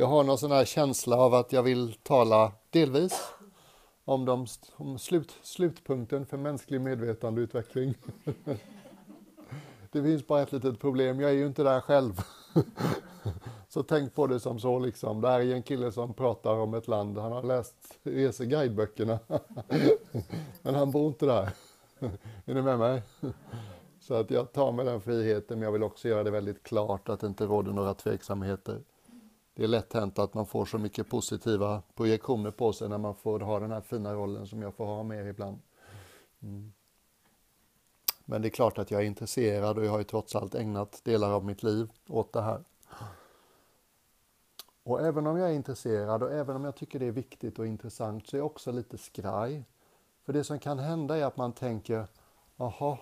[0.00, 3.32] Jag har någon sån här känsla av att jag vill tala delvis
[4.04, 7.94] om, de, om slut, slutpunkten för mänsklig medvetandeutveckling.
[9.92, 12.20] Det finns bara ett litet problem, jag är ju inte där själv.
[13.68, 15.20] Så tänk på det som så liksom.
[15.20, 19.18] Det här är en kille som pratar om ett land, han har läst reseguideböckerna.
[20.62, 21.50] Men han bor inte där.
[22.44, 23.02] Är ni med mig?
[24.00, 27.08] Så att jag tar mig den friheten, men jag vill också göra det väldigt klart
[27.08, 28.80] att det inte råder några tveksamheter.
[29.60, 33.14] Det är lätt hänt att man får så mycket positiva projektioner på sig när man
[33.14, 35.58] får ha den här fina rollen som jag får ha med ibland.
[36.42, 36.72] Mm.
[38.24, 41.00] Men det är klart att jag är intresserad och jag har ju trots allt ägnat
[41.04, 42.64] delar av mitt liv åt det här.
[44.82, 47.66] Och även om jag är intresserad och även om jag tycker det är viktigt och
[47.66, 49.64] intressant så är jag också lite skraj.
[50.24, 52.06] För det som kan hända är att man tänker,
[52.56, 52.98] jaha,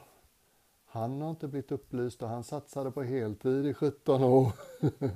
[0.90, 4.52] han har inte blivit upplyst och han satsade på heltid i 17 år.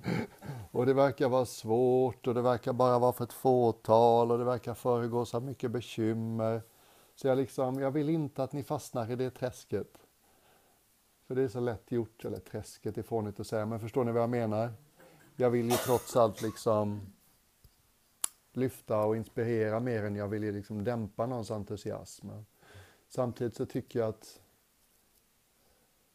[0.70, 4.45] och det verkar vara svårt och det verkar bara vara för ett fåtal och det
[4.45, 6.62] verkar föregås av mycket bekymmer.
[7.14, 9.98] Så jag, liksom, jag vill inte att ni fastnar i det träsket.
[11.26, 14.12] För det är så lätt gjort, eller träsket är fånigt att säga, men förstår ni
[14.12, 14.73] vad jag menar?
[15.36, 17.01] Jag vill ju trots allt liksom
[18.52, 22.29] lyfta och inspirera mer än jag vill ju liksom dämpa någons entusiasm.
[23.09, 24.41] Samtidigt så tycker jag att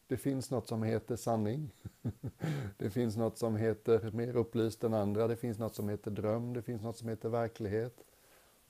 [0.07, 1.71] det finns något som heter sanning.
[2.77, 5.27] Det finns något som heter mer upplyst än andra.
[5.27, 6.53] Det finns något som heter dröm.
[6.53, 8.03] Det finns något som heter verklighet.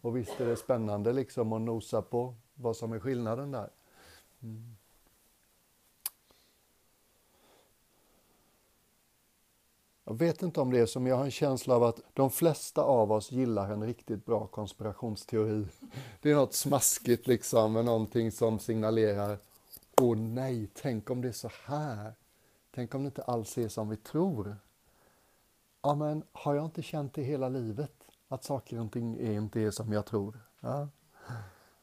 [0.02, 3.69] Och visst är det spännande liksom att nosa på vad som är skillnaden där.
[4.41, 4.75] Mm.
[10.03, 12.81] Jag vet inte om det är som jag har en känsla av att de flesta
[12.81, 15.66] av oss gillar en riktigt bra konspirationsteori.
[16.22, 19.38] Det är något smaskigt liksom med någonting som signalerar
[20.02, 22.14] Åh nej, tänk om det är så här.
[22.76, 24.58] Tänk om det inte alls är som vi tror.
[25.81, 27.94] Ja, men har jag inte känt det hela livet?
[28.28, 30.40] Att saker och ting är inte är som jag tror.
[30.59, 30.90] Ja.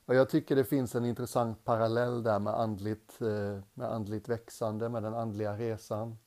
[0.04, 4.88] Och jag tycker det finns en intressant parallell där med andligt, eh, med andligt växande,
[4.88, 6.18] med den andliga resan.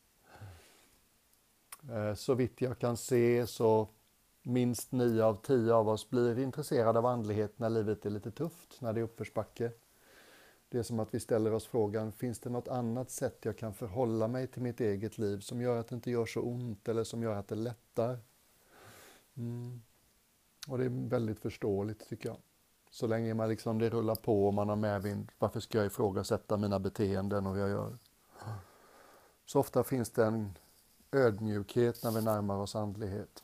[1.92, 3.90] Eh, så vitt jag kan se så
[4.42, 8.82] minst nio av tio av oss blir intresserade av andlighet när livet är lite tufft,
[8.82, 9.72] när det är uppförsbacke.
[10.70, 13.74] Det är som att vi ställer oss frågan, finns det något annat sätt jag kan
[13.74, 17.04] förhålla mig till mitt eget liv som gör att det inte gör så ont eller
[17.04, 18.20] som gör att det lättar?
[19.38, 19.82] Mm.
[20.68, 22.38] Och det är väldigt förståeligt tycker jag.
[22.90, 26.58] Så länge man liksom det rullar på och man har medvind, varför ska jag ifrågasätta
[26.58, 27.98] mina beteenden och vad jag gör?
[29.46, 30.58] Så ofta finns det en
[31.12, 33.44] ödmjukhet när vi närmar oss andlighet.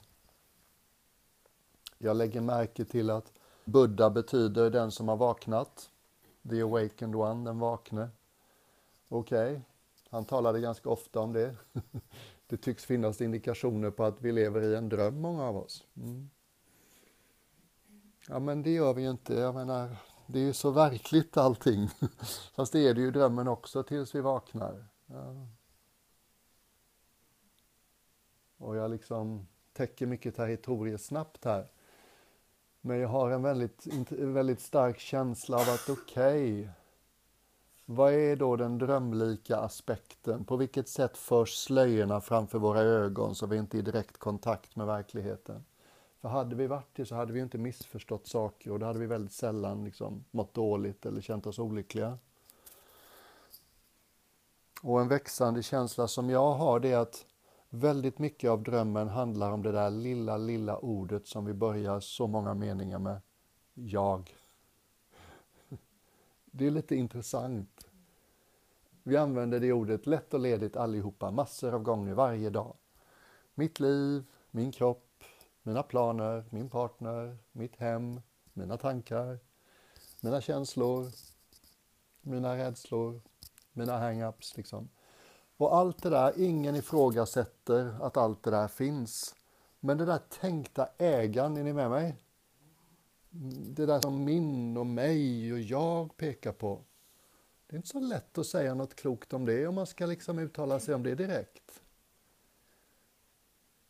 [1.97, 3.31] Jag lägger märke till att
[3.65, 5.89] Buddha betyder den som har vaknat.
[6.49, 8.09] The awakened one, den vakne.
[9.07, 9.61] Okej, okay.
[10.09, 11.55] han talade ganska ofta om det.
[12.47, 15.87] Det tycks finnas indikationer på att vi lever i en dröm, många av oss.
[15.95, 16.29] Mm.
[18.27, 19.33] Ja, men det gör vi ju inte.
[19.33, 19.95] Jag menar,
[20.27, 21.89] det är ju så verkligt allting.
[22.55, 24.85] Fast det är det ju drömmen också tills vi vaknar.
[25.05, 25.47] Ja.
[28.57, 31.67] Och jag liksom täcker mycket territorier snabbt här.
[32.85, 36.69] Men jag har en väldigt, väldigt stark känsla av att okej, okay,
[37.85, 40.45] vad är då den drömlika aspekten?
[40.45, 44.75] På vilket sätt förs slöjorna framför våra ögon så vi inte är i direkt kontakt
[44.75, 45.65] med verkligheten?
[46.21, 49.05] För hade vi varit det så hade vi inte missförstått saker och då hade vi
[49.05, 52.17] väldigt sällan liksom mått dåligt eller känt oss olyckliga.
[54.81, 57.25] Och en växande känsla som jag har det är att
[57.75, 62.27] Väldigt mycket av drömmen handlar om det där lilla, lilla ordet som vi börjar så
[62.27, 63.21] många meningar med.
[63.73, 64.35] Jag.
[66.45, 67.87] Det är lite intressant.
[69.03, 72.75] Vi använder det ordet lätt och ledigt allihopa, massor av gånger varje dag.
[73.55, 75.23] Mitt liv, min kropp,
[75.63, 78.21] mina planer, min partner, mitt hem,
[78.53, 79.39] mina tankar,
[80.19, 81.05] mina känslor,
[82.21, 83.21] mina rädslor,
[83.71, 84.57] mina hang-ups.
[84.57, 84.89] Liksom.
[85.63, 89.35] Och allt det där, ingen ifrågasätter att allt det där finns.
[89.79, 92.15] Men det där tänkta ägaren, är ni med mig?
[93.75, 96.81] Det där som min och mig och jag pekar på.
[97.67, 100.39] Det är inte så lätt att säga något klokt om det om man ska liksom
[100.39, 101.81] uttala sig om det direkt.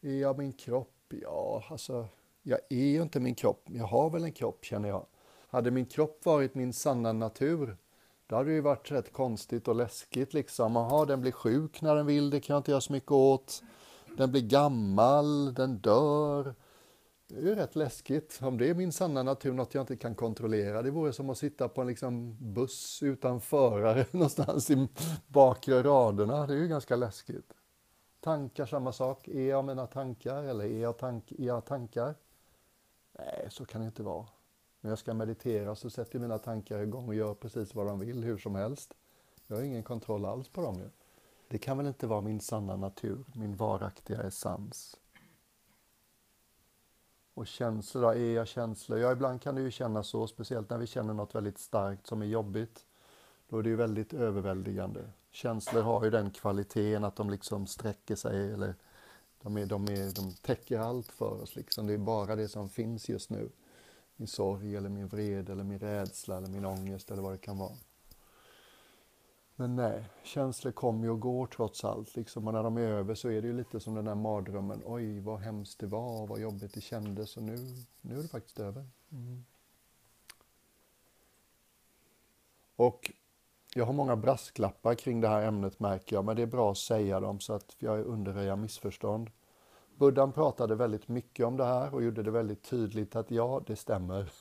[0.02, 1.14] Är jag min kropp?
[1.22, 2.08] Ja, alltså,
[2.42, 3.66] jag är ju inte min kropp.
[3.66, 5.06] Jag har väl en kropp, känner jag.
[5.48, 7.78] Hade min kropp varit min sanna natur,
[8.34, 10.78] det hade ju varit rätt konstigt och läskigt liksom.
[10.78, 13.64] Aha, den blir sjuk när den vill, det kan jag inte göra så mycket åt.
[14.18, 16.56] Den blir gammal, den dör.
[17.28, 18.40] Det är ju rätt läskigt.
[18.42, 20.82] Om det är min sanna natur, något jag inte kan kontrollera.
[20.82, 24.88] Det vore som att sitta på en liksom buss utan förare någonstans i
[25.28, 26.48] bakre raderna.
[26.48, 27.54] Det är ju ganska läskigt.
[28.20, 29.28] Tankar samma sak.
[29.28, 32.16] Är jag mina tankar eller är jag, tank, är jag tankar?
[33.18, 34.26] Nej, så kan det inte vara.
[34.84, 38.24] När jag ska meditera så sätter mina tankar igång och gör precis vad de vill,
[38.24, 38.94] hur som helst.
[39.48, 40.90] Jag har ingen kontroll alls på dem ju.
[41.48, 45.00] Det kan väl inte vara min sanna natur, min varaktiga essens.
[47.34, 49.00] Och känslor då, är jag känslor?
[49.00, 52.22] Ja, ibland kan det ju kännas så, speciellt när vi känner något väldigt starkt som
[52.22, 52.86] är jobbigt.
[53.50, 55.10] Då är det ju väldigt överväldigande.
[55.32, 58.76] Känslor har ju den kvaliteten att de liksom sträcker sig eller
[59.42, 61.56] de, är, de, är, de täcker allt för oss.
[61.56, 61.88] Liksom.
[61.88, 63.50] Det är bara det som finns just nu.
[64.16, 67.58] Min sorg eller min vrede eller min rädsla eller min ångest eller vad det kan
[67.58, 67.78] vara.
[69.56, 72.16] Men nej, känslor kommer och går trots allt.
[72.16, 72.48] Liksom.
[72.48, 74.82] Och när de är över så är det ju lite som den där mardrömmen.
[74.86, 77.58] Oj, vad hemskt det var, vad jobbigt det kändes och nu,
[78.02, 78.86] nu är det faktiskt över.
[79.12, 79.46] Mm.
[82.76, 83.12] Och
[83.76, 86.78] jag har många brasklappar kring det här ämnet märker jag, men det är bra att
[86.78, 89.30] säga dem så att jag undanröjer missförstånd.
[90.04, 93.76] Buddhan pratade väldigt mycket om det här och gjorde det väldigt tydligt att ja, det
[93.76, 94.32] stämmer.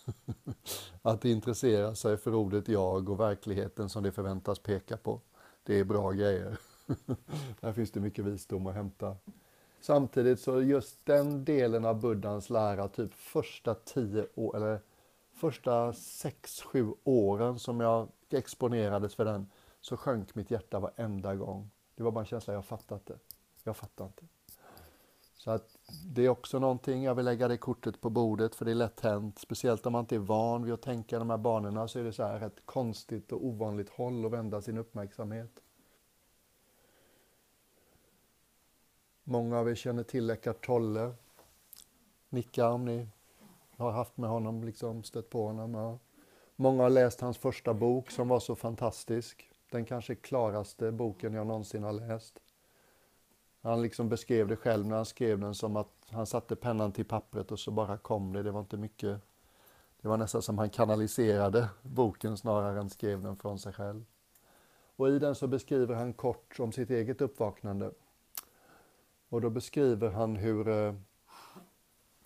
[1.02, 5.20] att intressera sig för ordet jag och verkligheten som det förväntas peka på.
[5.62, 6.58] Det är bra grejer.
[7.60, 9.16] Där finns det mycket visdom att hämta.
[9.80, 14.80] Samtidigt så just den delen av Buddhans lära, typ första tio år, eller
[15.32, 19.46] första sex, sju åren som jag exponerades för den,
[19.80, 21.70] så sjönk mitt hjärta varenda gång.
[21.96, 23.18] Det var bara en känsla, jag fattar inte.
[23.64, 24.22] Jag fattar inte.
[25.44, 25.78] Så att
[26.14, 29.00] det är också någonting, jag vill lägga det kortet på bordet för det är lätt
[29.00, 29.38] hänt.
[29.38, 32.12] Speciellt om man inte är van vid att tänka de här banorna så är det
[32.12, 35.50] så här ett konstigt och ovanligt håll att vända sin uppmärksamhet.
[39.24, 41.14] Många av er känner till Eckart Tolle.
[42.28, 43.08] Nicka om ni
[43.76, 45.74] har haft med honom, liksom stött på honom.
[45.74, 45.98] Ja.
[46.56, 49.50] Många har läst hans första bok som var så fantastisk.
[49.70, 52.40] Den kanske klaraste boken jag någonsin har läst.
[53.62, 57.04] Han liksom beskrev det själv när han skrev den som att han satte pennan till
[57.04, 58.42] pappret och så bara kom det.
[58.42, 59.20] Det var inte mycket.
[60.00, 64.04] Det var nästan som han kanaliserade boken snarare än skrev den från sig själv.
[64.96, 67.90] Och i den så beskriver han kort om sitt eget uppvaknande.
[69.28, 70.94] Och då beskriver han hur eh,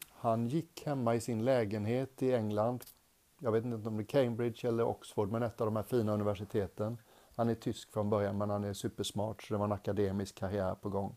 [0.09, 2.85] han gick hemma i sin lägenhet i England.
[3.39, 6.13] Jag vet inte om det är Cambridge eller Oxford, men ett av de här fina
[6.13, 6.99] universiteten.
[7.37, 10.75] Han är tysk från början men han är supersmart så det var en akademisk karriär
[10.75, 11.17] på gång.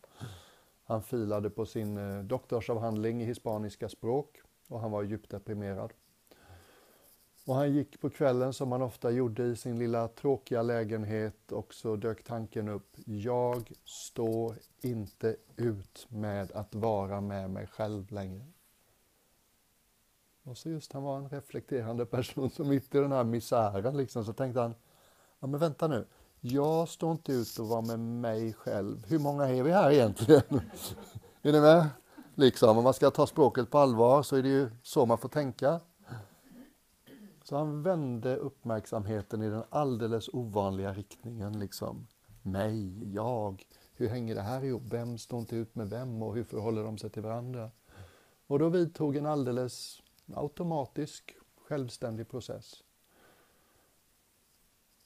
[0.83, 5.93] Han filade på sin eh, doktorsavhandling i hispaniska språk och han var djupt deprimerad.
[7.45, 11.73] Och han gick på kvällen som han ofta gjorde i sin lilla tråkiga lägenhet och
[11.73, 12.97] så dök tanken upp.
[13.05, 18.45] Jag står inte ut med att vara med mig själv längre.
[20.43, 24.25] Och så just han var en reflekterande person som mitt i den här misären liksom
[24.25, 24.75] så tänkte han
[25.39, 26.05] Ja, men vänta nu.
[26.41, 29.05] Jag står inte ut och vara med mig själv.
[29.07, 30.41] Hur många är vi här egentligen?
[31.41, 31.87] är ni med?
[32.35, 35.29] Liksom, om man ska ta språket på allvar så är det ju så man får
[35.29, 35.79] tänka.
[37.43, 41.59] Så han vände uppmärksamheten i den alldeles ovanliga riktningen.
[41.59, 42.07] Liksom.
[42.41, 43.63] Mig, jag,
[43.93, 44.83] hur hänger det här ihop?
[44.85, 47.71] Vem står inte ut med vem och hur förhåller de sig till varandra?
[48.47, 50.01] Och då vidtog en alldeles
[50.35, 51.35] automatisk,
[51.67, 52.83] självständig process.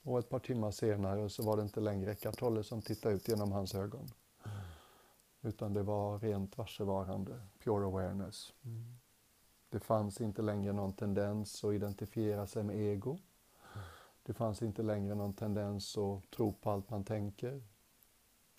[0.03, 3.27] Och ett par timmar senare så var det inte längre Eckart Tolle som tittade ut
[3.27, 4.07] genom hans ögon.
[5.41, 8.53] Utan det var rent varsevarande, pure awareness.
[8.65, 8.95] Mm.
[9.69, 13.17] Det fanns inte längre någon tendens att identifiera sig med ego.
[14.23, 17.63] Det fanns inte längre någon tendens att tro på allt man tänker.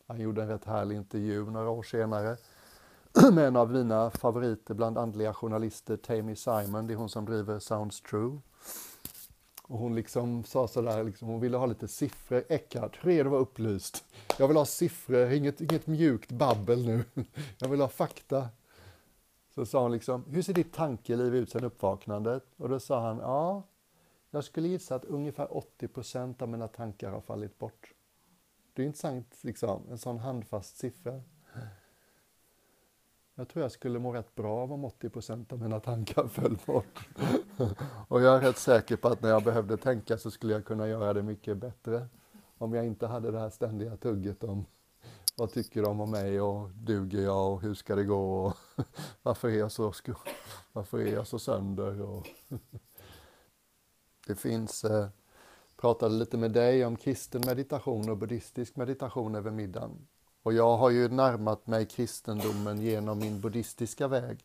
[0.07, 2.37] Han gjorde en rätt härlig intervju några år senare
[3.33, 6.87] med en av mina favoriter bland andliga journalister, Tammy Simon.
[6.87, 8.41] Det är hon som driver Sounds True.
[9.69, 12.45] Och hon liksom sa sådär, liksom, hon ville ha lite siffror.
[12.49, 14.05] Eckhart, hur är det att vara upplyst?
[14.39, 17.05] Jag vill ha siffror, inget, inget mjukt babbel nu.
[17.59, 18.49] Jag vill ha fakta.
[19.55, 22.45] Så sa hon liksom, hur ser ditt tankeliv ut sen uppvaknandet?
[22.57, 23.63] Och då sa han, ja,
[24.31, 27.93] jag skulle gissa att ungefär 80 procent av mina tankar har fallit bort.
[28.73, 31.23] Det är intressant, liksom, en sån handfast siffra.
[33.35, 36.59] Jag tror jag skulle må rätt bra av om 80 procent av mina tankar föll
[36.67, 37.09] bort.
[38.09, 40.89] och jag är rätt säker på att när jag behövde tänka så skulle jag kunna
[40.89, 42.09] göra det mycket bättre.
[42.59, 44.67] Om jag inte hade det här ständiga tugget om
[45.37, 48.57] vad tycker de om mig och duger jag och hur ska det gå och
[49.23, 49.93] varför är jag så,
[50.73, 52.01] varför är jag så sönder?
[52.01, 52.27] Och
[54.27, 55.09] det finns, eh,
[55.77, 60.07] pratade lite med dig om kristen meditation och buddhistisk meditation över middagen.
[60.45, 64.39] Och jag har ju närmat mig kristendomen genom min buddhistiska väg.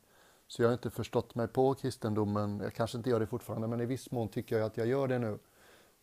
[0.48, 3.82] Så jag har inte förstått mig på kristendomen, jag kanske inte gör det fortfarande, men
[3.82, 5.40] i viss mån tycker jag att jag gör det nu.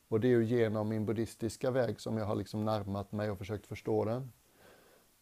[0.09, 3.39] Och det är ju genom min buddhistiska väg som jag har liksom närmat mig och
[3.39, 4.33] försökt förstå den.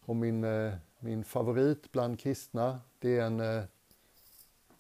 [0.01, 3.65] Och min, eh, min favorit bland kristna, det är en, eh,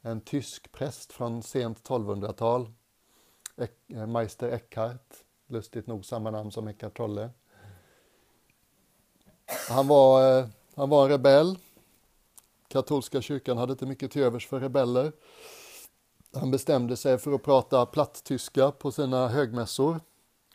[0.00, 2.72] en tysk präst från sent 1200-tal,
[3.56, 5.14] eh, Meister Eckhart,
[5.46, 7.30] lustigt nog samma namn som Eckart Tolle.
[9.68, 11.58] Han var, eh, han var en rebell.
[12.68, 15.12] Katolska kyrkan hade inte mycket till övers för rebeller.
[16.34, 20.00] Han bestämde sig för att prata platttyska på sina högmässor.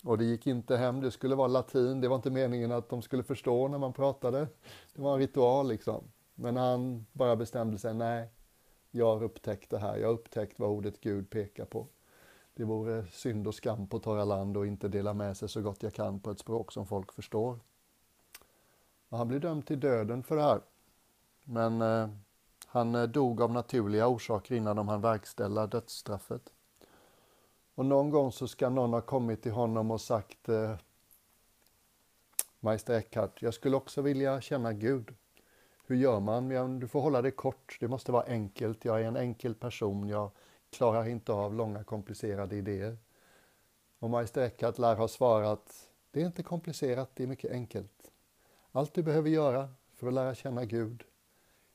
[0.04, 3.02] Och det gick inte hem, det skulle vara latin, det var inte meningen att de
[3.02, 4.48] skulle förstå när man pratade.
[4.94, 6.04] Det var en ritual liksom.
[6.36, 8.30] Men han bara bestämde sig, nej,
[8.92, 11.88] jag har upptäckt det här, jag har upptäckt vad ordet Gud pekar på.
[12.54, 15.84] Det vore synd och skam på torra land och inte dela med sig så gott
[15.84, 17.60] jag kan på ett språk som folk förstår.
[19.10, 20.62] Och han blev dömd till döden för det här.
[21.44, 22.10] Men eh,
[22.66, 26.54] han eh, dog av naturliga orsaker innan de hann verkställa dödsstraffet.
[27.76, 30.76] Och någon gång så ska någon ha kommit till honom och sagt eh,
[32.60, 35.16] Meister Eckhart, jag skulle också vilja känna Gud.
[35.86, 36.80] Hur gör man?
[36.80, 38.86] Du får hålla det kort, det måste vara enkelt.
[38.86, 40.32] Jag är en enkel person, jag
[40.70, 42.98] klarar inte av långa komplicerade idéer.
[44.00, 47.99] Och Meister Eckhart lär ha svarat, det är inte komplicerat, det är mycket enkelt.
[48.72, 51.04] Allt du behöver göra för att lära känna Gud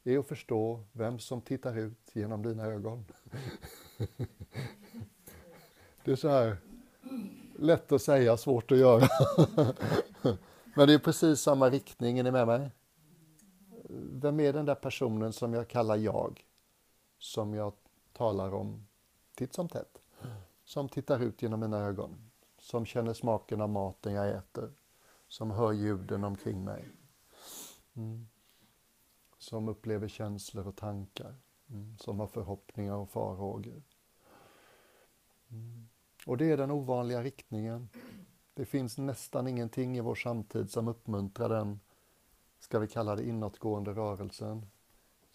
[0.05, 3.05] är att förstå vem som tittar ut genom dina ögon.
[6.05, 6.57] Det är så här
[7.59, 9.09] lätt att säga, svårt att göra.
[10.77, 12.71] Men det är precis samma riktning, är ni med mig?
[14.13, 16.47] Vem är den där personen som jag kallar jag?
[17.19, 17.73] Som jag
[18.13, 18.87] talar om
[19.35, 19.99] titt som tätt.
[20.65, 22.31] Som tittar ut genom mina ögon.
[22.59, 24.73] Som känner smaken av maten jag äter.
[25.35, 26.89] Som hör ljuden omkring mig.
[27.95, 28.29] Mm.
[29.39, 31.35] Som upplever känslor och tankar.
[31.71, 31.99] Mm.
[31.99, 33.83] Som har förhoppningar och farhågor.
[35.51, 35.89] Mm.
[36.27, 37.89] Och det är den ovanliga riktningen.
[38.55, 41.81] Det finns nästan ingenting i vår samtid som uppmuntrar den,
[42.59, 44.67] ska vi kalla det inåtgående rörelsen.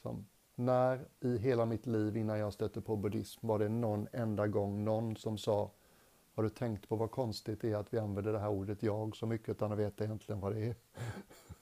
[0.01, 4.47] Som när i hela mitt liv innan jag stötte på buddhism var det någon enda
[4.47, 5.71] gång någon som sa
[6.39, 9.15] har du tänkt på vad konstigt det är att vi använder det här ordet jag
[9.15, 10.75] så mycket utan att veta egentligen vad det är?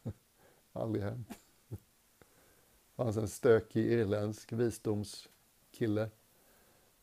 [0.73, 1.27] Aldrig hänt.
[1.67, 1.77] Det
[2.95, 6.09] fanns en stökig irländsk visdomskille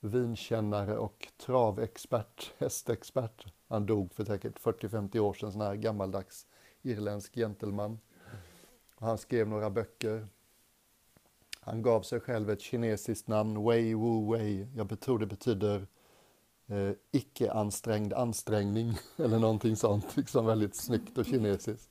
[0.00, 3.46] vinkännare och travexpert, hästexpert.
[3.68, 6.46] Han dog för säkert 40-50 år sedan, sån här gammaldags
[6.82, 7.98] irländsk gentleman.
[8.94, 10.26] Och han skrev några böcker.
[11.60, 14.68] Han gav sig själv ett kinesiskt namn, Wei Wu Wei.
[14.74, 15.86] Jag tror det betyder
[16.66, 21.90] eh, icke-ansträngd ansträngning eller någonting sånt, liksom väldigt snyggt och kinesiskt.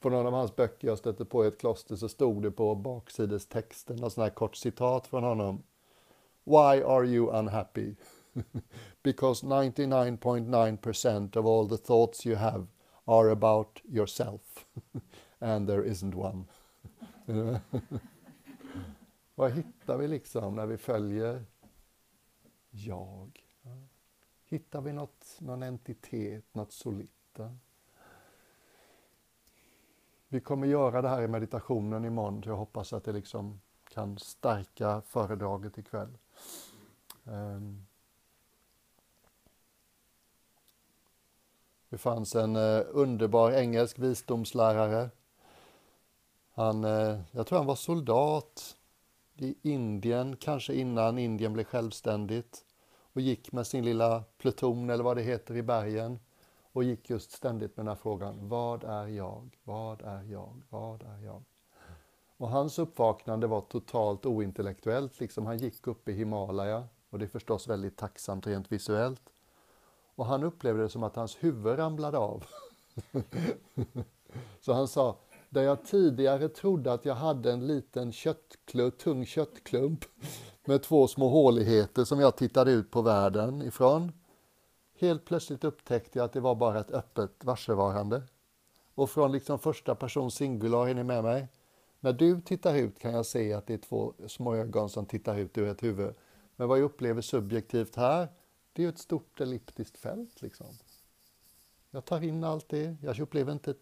[0.00, 2.74] På någon av hans böcker jag stötte på i ett kloster så stod det på
[2.74, 5.62] baksidestexten, något sånt här kort citat från honom.
[6.44, 7.94] Why are you unhappy?
[9.02, 12.66] because 99.9% of all the thoughts you have
[13.04, 14.66] are about yourself.
[15.40, 16.44] And there isn't one.
[19.34, 21.44] Vad hittar vi liksom när vi följer
[22.70, 23.47] jag?
[24.50, 27.38] Hittar vi något, någon entitet, något solitt?
[30.28, 32.42] Vi kommer göra det här i meditationen imorgon.
[32.46, 36.18] Jag hoppas att det liksom kan stärka föredraget ikväll.
[37.24, 37.86] Um,
[41.88, 45.10] det fanns en uh, underbar engelsk visdomslärare.
[46.54, 48.76] Han, uh, jag tror han var soldat
[49.36, 52.64] i Indien, kanske innan Indien blev självständigt
[53.18, 56.18] och gick med sin lilla pluton eller vad det heter i bergen
[56.72, 58.48] och gick just ständigt med den här frågan.
[58.48, 59.58] Vad är jag?
[59.64, 60.62] Vad är jag?
[60.68, 61.42] Vad är jag?
[62.36, 67.28] Och hans uppvaknande var totalt ointellektuellt, liksom han gick upp i Himalaya och det är
[67.28, 69.22] förstås väldigt tacksamt rent visuellt.
[70.14, 72.44] Och han upplevde det som att hans huvud ramlade av.
[74.60, 80.04] Så han sa, där jag tidigare trodde att jag hade en liten köttklump, tung köttklump
[80.68, 84.12] med två små håligheter som jag tittade ut på världen ifrån.
[84.98, 88.22] Helt plötsligt upptäckte jag att det var bara ett öppet varsevarande.
[88.94, 91.48] Och från liksom första person singular, är ni med mig?
[92.00, 95.38] När du tittar ut kan jag se att det är två små ögon som tittar
[95.38, 96.14] ut ur ett huvud.
[96.56, 98.28] Men vad jag upplever subjektivt här,
[98.72, 100.42] det är ju ett stort elliptiskt fält.
[100.42, 100.66] Liksom.
[101.90, 102.96] Jag tar in allt det.
[103.02, 103.74] Jag upplever inte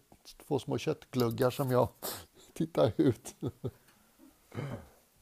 [0.47, 1.89] två små köttgluggar som jag
[2.53, 3.35] tittar ut.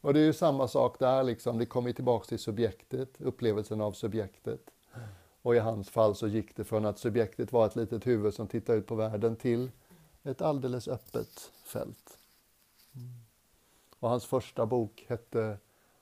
[0.06, 1.58] Och det är ju samma sak där, liksom.
[1.58, 4.62] det kommer tillbaka till subjektet, upplevelsen av subjektet.
[5.42, 8.48] Och i hans fall så gick det från att subjektet var ett litet huvud som
[8.48, 9.72] tittar ut på världen till
[10.24, 12.18] ett alldeles öppet fält.
[14.00, 15.58] Och hans första bok hette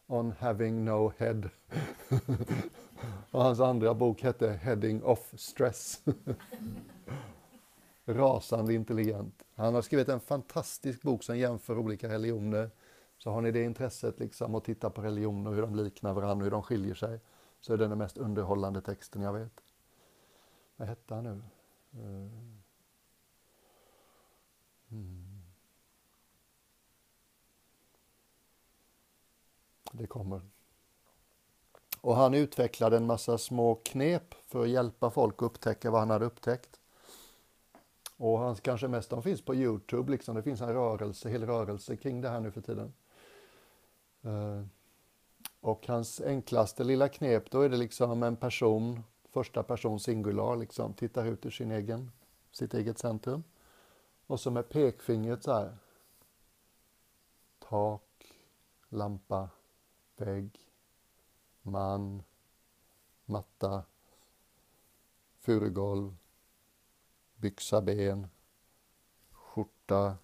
[0.08, 1.50] On having no head.
[3.32, 6.02] och hans andra bok hette Heading Off stress.
[8.06, 9.44] rasande intelligent.
[9.56, 12.70] Han har skrivit en fantastisk bok som jämför olika religioner.
[13.24, 16.44] Så har ni det intresset liksom att titta på religioner, hur de liknar varandra, och
[16.44, 17.20] hur de skiljer sig,
[17.62, 19.62] så är det den mest underhållande texten jag vet.
[20.76, 21.42] Vad hette han nu?
[24.92, 25.42] Mm.
[29.92, 30.42] Det kommer.
[32.02, 36.10] Och han utvecklade en massa små knep för att hjälpa folk att upptäcka vad han
[36.10, 36.80] hade upptäckt.
[38.18, 40.36] Och hans kanske mest, de finns på Youtube, liksom.
[40.36, 42.94] det finns en rörelse, hel rörelse kring det här nu för tiden.
[44.24, 44.64] Eh,
[45.60, 50.94] och hans enklaste lilla knep, då är det liksom en person, första person singular, liksom,
[50.94, 52.12] tittar ut ur sin egen,
[52.52, 53.44] sitt eget centrum.
[54.28, 55.78] Och så med pekfingret så här.
[57.60, 58.36] Tak,
[58.90, 59.50] lampa,
[60.16, 60.60] vägg,
[61.62, 62.24] man,
[63.26, 63.84] matta,
[65.40, 66.16] furugolv,
[67.36, 68.28] byxa ben,
[69.32, 70.18] skjorta.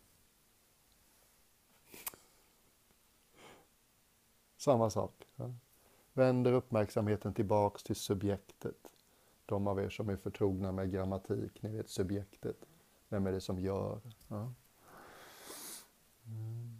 [4.59, 5.27] Samma sak.
[5.35, 5.53] Ja.
[6.13, 8.93] Vänder uppmärksamheten tillbaks till subjektet.
[9.45, 12.65] De av er som är förtrogna med grammatik, ni vet subjektet.
[13.09, 14.01] Vem är det som gör?
[14.27, 14.53] Ja.
[16.25, 16.79] Mm.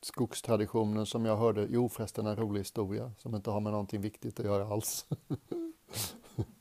[0.00, 4.40] skogstraditionen som jag hörde, jo förresten en rolig historia som inte har med någonting viktigt
[4.40, 5.06] att göra alls.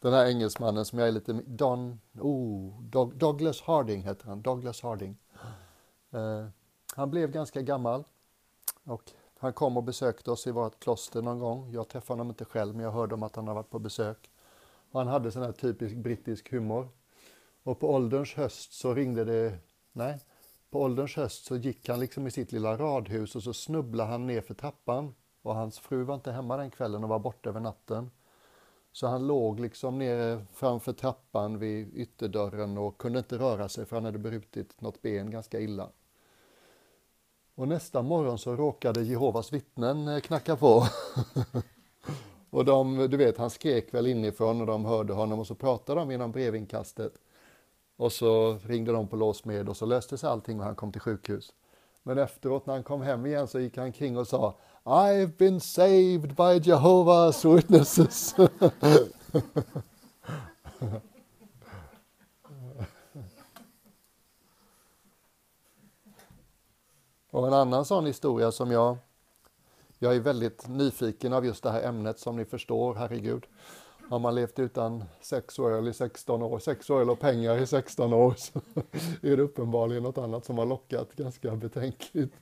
[0.00, 2.82] Den här engelsmannen som jag är lite, Don, oh,
[3.14, 5.16] Douglas Harding heter han, Douglas Harding.
[6.14, 6.46] Uh,
[6.96, 8.04] han blev ganska gammal
[8.84, 11.70] och han kom och besökte oss i vårt kloster någon gång.
[11.72, 14.30] Jag träffade honom inte själv, men jag hörde om att han har varit på besök.
[14.90, 16.88] Och han hade sån här typisk brittisk humor.
[17.62, 19.58] Och på ålderns höst så ringde det,
[19.92, 20.20] nej,
[20.70, 24.26] på ålderns höst så gick han liksom i sitt lilla radhus och så snubblade han
[24.26, 25.14] ner för trappan.
[25.42, 28.10] Och hans fru var inte hemma den kvällen och var borta över natten.
[28.92, 33.96] Så han låg liksom nere framför trappan vid ytterdörren och kunde inte röra sig för
[33.96, 35.90] han hade brutit något ben ganska illa.
[37.54, 40.82] Och nästa morgon så råkade Jehovas vittnen eh, knacka på.
[42.50, 46.00] och de, du vet, han skrek väl inifrån och de hörde honom och så pratade
[46.00, 47.12] de genom brevinkastet.
[47.96, 51.00] Och så ringde de på låsmed och så löste sig allting och han kom till
[51.00, 51.52] sjukhus.
[52.02, 55.60] Men efteråt när han kom hem igen så gick han kring och sa I've been
[55.60, 58.34] saved by Jehovah's witnesses.
[67.30, 68.96] och en annan sån historia som jag,
[69.98, 73.46] jag är väldigt nyfiken av just det här ämnet som ni förstår, herregud.
[74.10, 78.60] Har man levt utan sexöl i 16 år, sexöl och pengar i 16 år, så
[79.26, 82.34] är det uppenbarligen något annat som har lockat ganska betänkligt.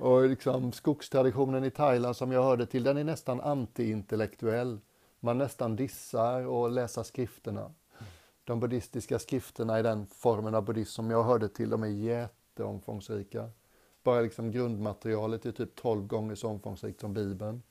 [0.00, 4.80] Och liksom skogstraditionen i Thailand som jag hörde till, den är nästan antiintellektuell.
[5.20, 7.74] Man nästan dissar och läser skrifterna.
[8.44, 13.50] De buddhistiska skrifterna i den formen av buddhism som jag hörde till, de är jätteomfångsrika.
[14.02, 17.62] Bara liksom grundmaterialet är typ 12 gånger så omfångsrikt som Bibeln.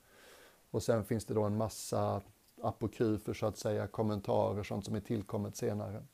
[0.74, 2.22] Och sen finns det då en massa
[2.62, 6.04] apokryfer, så att säga, kommentarer, sånt som är tillkommet senare.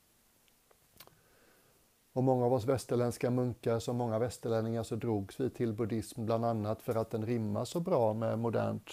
[2.12, 6.44] Och många av oss västerländska munkar, som många västerlänningar, så drogs vi till buddhism bland
[6.44, 8.90] annat för att den rimmar så bra med modernt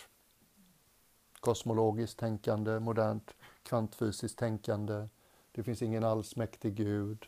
[1.39, 5.07] kosmologiskt tänkande, modernt kvantfysiskt tänkande.
[5.51, 7.25] Det finns ingen allsmäktig gud.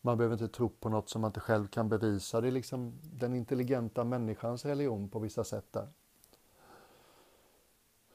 [0.00, 2.40] Man behöver inte tro på något som man inte själv kan bevisa.
[2.40, 5.88] Det är liksom den intelligenta människans religion på vissa sätt där.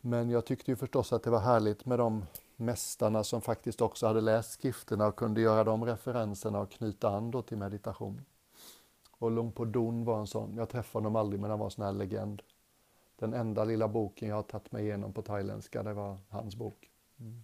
[0.06, 4.08] Men jag tyckte ju förstås att det var härligt med de mästarna som faktiskt också
[4.08, 8.26] hade läst skrifterna och kunde göra de referenserna och knyta an då till meditation.
[9.12, 10.56] Och Lungpo Don var en sån.
[10.56, 12.42] Jag träffade honom aldrig men han var en sån här legend.
[13.16, 16.92] Den enda lilla boken jag har tagit mig igenom på thailändska, det var hans bok.
[17.20, 17.44] Mm.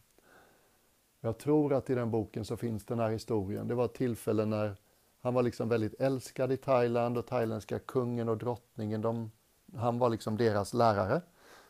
[1.19, 3.67] Jag tror att i den boken så finns den här historien.
[3.67, 4.75] Det var ett tillfälle när
[5.21, 9.31] han var liksom väldigt älskad i Thailand och thailändska kungen och drottningen, de,
[9.75, 11.21] han var liksom deras lärare.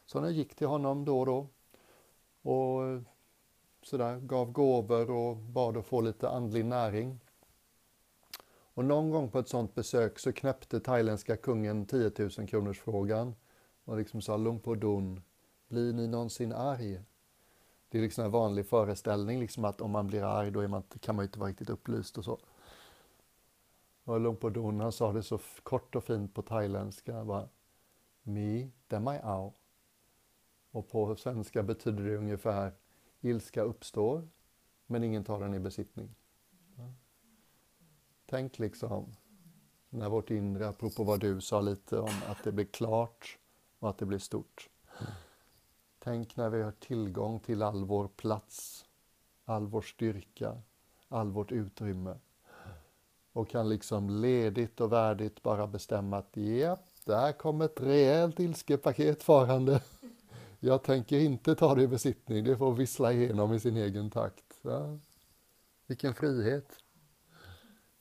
[0.09, 1.47] Så jag gick till honom då och då
[2.41, 3.01] och eh,
[3.81, 7.19] sådär, gav gåvor och bad att få lite andlig näring.
[8.51, 13.35] Och någon gång på ett sådant besök så knäppte thailändska kungen 10 000 kronors frågan
[13.83, 15.21] och liksom sa Lumpur Dun,
[15.67, 17.01] blir ni någonsin arg?
[17.89, 21.15] Det är liksom en vanlig föreställning liksom att om man blir arg då man, kan
[21.15, 22.39] man ju inte vara riktigt upplyst och så.
[24.03, 27.49] Och Lumpur Dun han sa det så kort och fint på thailändska bara
[28.23, 29.58] Mi demai ao.
[30.71, 32.73] Och på svenska betyder det ungefär
[33.21, 34.27] ilska uppstår,
[34.86, 36.15] men ingen tar den i besittning.
[38.25, 39.15] Tänk liksom
[39.89, 43.38] när vårt inre, apropå vad du sa lite om, att det blir klart
[43.79, 44.69] och att det blir stort.
[45.99, 48.86] Tänk när vi har tillgång till all vår plats,
[49.45, 50.62] all vår styrka,
[51.08, 52.19] all vårt utrymme
[53.34, 59.23] och kan liksom ledigt och värdigt bara bestämma att ja, där kommer ett rejält ilskepaket
[59.23, 59.82] farande.
[60.59, 64.59] Jag tänker inte ta det i besittning, det får vissla igenom i sin egen takt.
[64.61, 64.99] Ja.
[65.87, 66.77] Vilken frihet!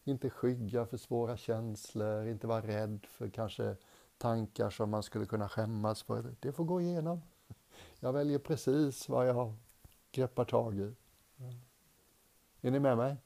[0.04, 3.76] Inte skygga för svåra känslor, inte vara rädd för kanske
[4.18, 6.34] tankar som man skulle kunna skämmas för.
[6.40, 7.22] Det får gå igenom.
[8.00, 9.54] Jag väljer precis vad jag
[10.12, 10.94] greppar tag i.
[12.60, 13.16] Är ni med mig?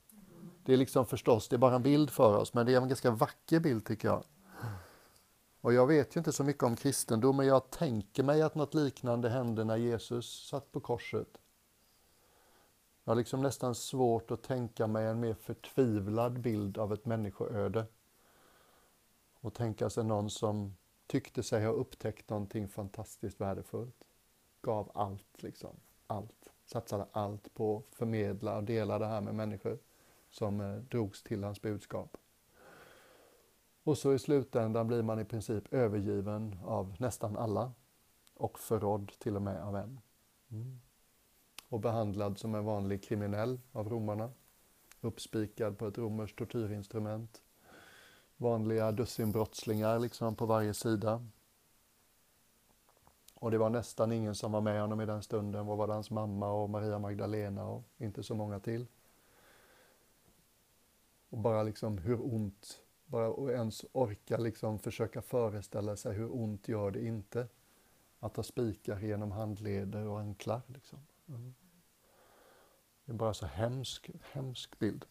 [0.64, 2.88] Det är liksom förstås, det är bara en bild för oss, men det är en
[2.88, 4.24] ganska vacker bild tycker jag.
[5.62, 8.75] Och jag vet ju inte så mycket om kristendom, men jag tänker mig att något
[8.75, 11.38] liknande hände när Jesus satt på korset.
[13.05, 17.87] Jag har liksom nästan svårt att tänka mig en mer förtvivlad bild av ett människoöde.
[19.40, 24.05] Och tänka sig någon som tyckte sig ha upptäckt någonting fantastiskt värdefullt.
[24.62, 25.77] Gav allt, liksom.
[26.07, 26.53] Allt.
[26.64, 29.79] Satsade allt på att förmedla och dela det här med människor
[30.31, 32.16] som eh, drogs till hans budskap.
[33.84, 37.72] Och så i slutändan blir man i princip övergiven av nästan alla
[38.34, 40.00] och förrådd till och med av en.
[40.50, 40.80] Mm.
[41.68, 44.30] Och behandlad som en vanlig kriminell av romarna.
[45.00, 47.42] Uppspikad på ett romerskt tortyrinstrument.
[48.36, 51.26] Vanliga dussinbrottslingar liksom på varje sida.
[53.34, 55.66] Och det var nästan ingen som var med honom i den stunden.
[55.66, 58.86] Vad var det hans mamma och Maria Magdalena och inte så många till.
[61.28, 62.81] Och bara liksom hur ont,
[63.12, 67.48] bara att ens orka liksom försöka föreställa sig hur ont gör det inte
[68.18, 70.62] att ha spikar genom handleder och anklar.
[70.66, 70.98] Liksom.
[71.29, 71.55] Mm.
[73.05, 75.05] Det är bara så hemsk, hemsk bild.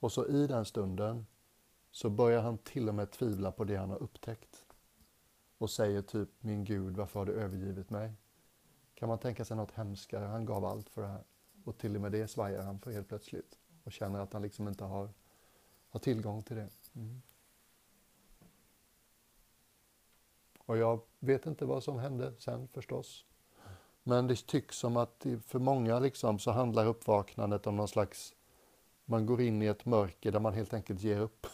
[0.00, 1.26] Och så i den stunden
[1.90, 4.66] så börjar han till och med tvivla på det han har upptäckt.
[5.58, 8.12] Och säger typ, min Gud, varför har du övergivit mig?
[8.94, 10.24] Kan man tänka sig något hemskare?
[10.24, 11.24] Han gav allt för det här.
[11.64, 14.68] Och till och med det svajar han för helt plötsligt och känner att han liksom
[14.68, 15.10] inte har,
[15.92, 16.68] har tillgång till det.
[16.94, 17.22] Mm.
[20.58, 23.24] Och jag vet inte vad som hände sen förstås.
[24.02, 28.34] Men det tycks som att för många liksom så handlar uppvaknandet om någon slags,
[29.04, 31.46] man går in i ett mörker där man helt enkelt ger upp.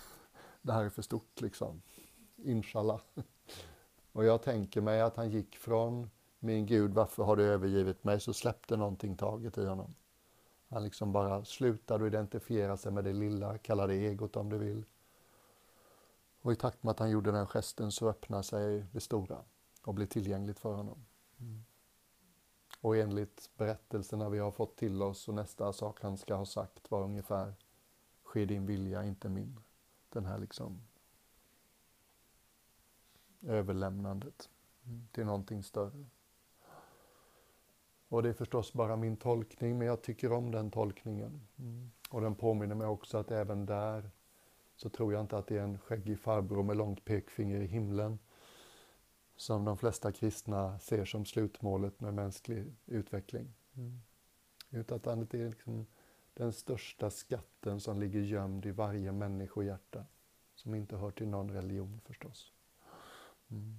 [0.62, 1.82] Det här är för stort liksom.
[2.36, 3.00] Inshallah.
[4.12, 8.20] Och jag tänker mig att han gick från min Gud, varför har du övergivit mig?
[8.20, 9.94] Så släppte någonting taget i honom.
[10.68, 14.84] Han liksom bara slutade identifiera sig med det lilla, kalla det egot om du vill.
[16.40, 19.38] Och i takt med att han gjorde den gesten så öppnade sig det stora
[19.84, 21.06] och blev tillgängligt för honom.
[21.38, 21.64] Mm.
[22.80, 26.90] Och enligt berättelserna vi har fått till oss och nästa sak han ska ha sagt
[26.90, 27.54] var ungefär
[28.26, 29.60] Ske din vilja, inte min.
[30.08, 30.82] Den här liksom
[33.42, 34.50] överlämnandet
[34.84, 35.08] mm.
[35.12, 36.04] till någonting större.
[38.08, 41.40] Och det är förstås bara min tolkning, men jag tycker om den tolkningen.
[41.58, 41.90] Mm.
[42.10, 44.10] Och den påminner mig också att även där
[44.76, 48.18] så tror jag inte att det är en skäggig farbror med långt pekfinger i himlen
[49.36, 53.54] som de flesta kristna ser som slutmålet med mänsklig utveckling.
[53.74, 54.00] Mm.
[54.70, 55.86] Utan att det är liksom
[56.34, 60.04] den största skatten som ligger gömd i varje människohjärta
[60.54, 62.52] som inte hör till någon religion förstås.
[63.48, 63.76] Mm.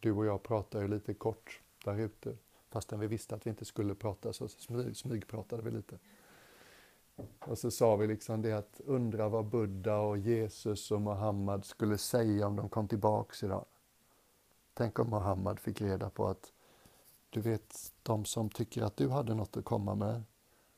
[0.00, 2.36] Du och jag pratar ju lite kort där ute.
[2.68, 5.98] Fastän vi visste att vi inte skulle prata så smyg, smygpratade vi lite.
[7.40, 11.98] Och så sa vi liksom det att undra vad Buddha och Jesus och Muhammad skulle
[11.98, 13.64] säga om de kom tillbaks idag.
[14.74, 16.52] Tänk om Muhammad fick reda på att
[17.30, 20.22] du vet, de som tycker att du hade något att komma med,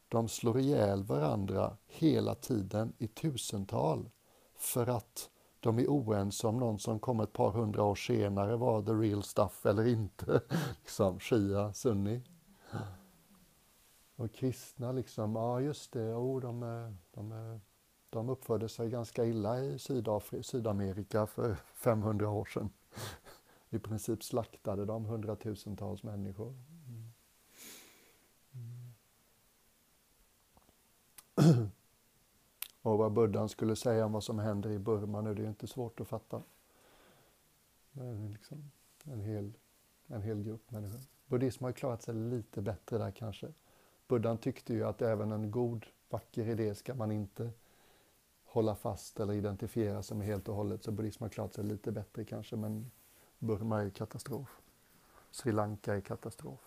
[0.08, 4.10] de slår ihjäl varandra hela tiden i tusental
[4.54, 5.30] för att
[5.66, 9.22] de är oense om någon som kom ett par hundra år senare var the real
[9.22, 10.40] stuff eller inte.
[10.82, 12.22] liksom Shia, Sunni.
[14.16, 16.60] Och kristna liksom, ja just det, oh, de,
[17.10, 17.60] de,
[18.10, 22.70] de uppförde sig ganska illa i Sydafrika, Sydamerika för 500 år sedan.
[23.70, 26.54] I princip slaktade de hundratusentals människor.
[26.88, 27.12] Mm.
[31.36, 31.70] Mm.
[32.86, 35.66] Och vad buddhan skulle säga om vad som händer i Burma nu, det är inte
[35.66, 36.42] svårt att fatta.
[37.92, 38.70] Men liksom
[39.04, 39.52] en, hel,
[40.06, 41.00] en hel grupp människor.
[41.26, 43.52] Buddhism har klarat sig lite bättre där kanske.
[44.08, 47.50] Buddhan tyckte ju att även en god, vacker idé ska man inte
[48.44, 50.84] hålla fast eller identifiera sig med helt och hållet.
[50.84, 52.90] Så buddhism har klarat sig lite bättre kanske, men
[53.38, 54.60] Burma är katastrof.
[55.30, 56.65] Sri Lanka är katastrof.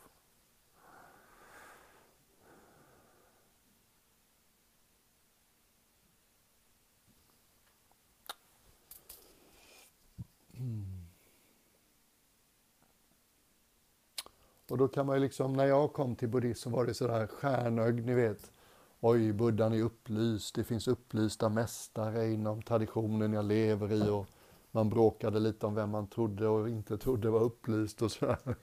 [14.79, 18.05] Då kan man ju liksom, när jag kom till buddhism så var det sådär stjärnögd,
[18.05, 18.51] ni vet.
[18.99, 24.27] Oj, buddhan är upplyst, det finns upplysta mästare inom traditionen jag lever i och
[24.71, 28.37] man bråkade lite om vem man trodde och inte trodde var upplyst och sådär.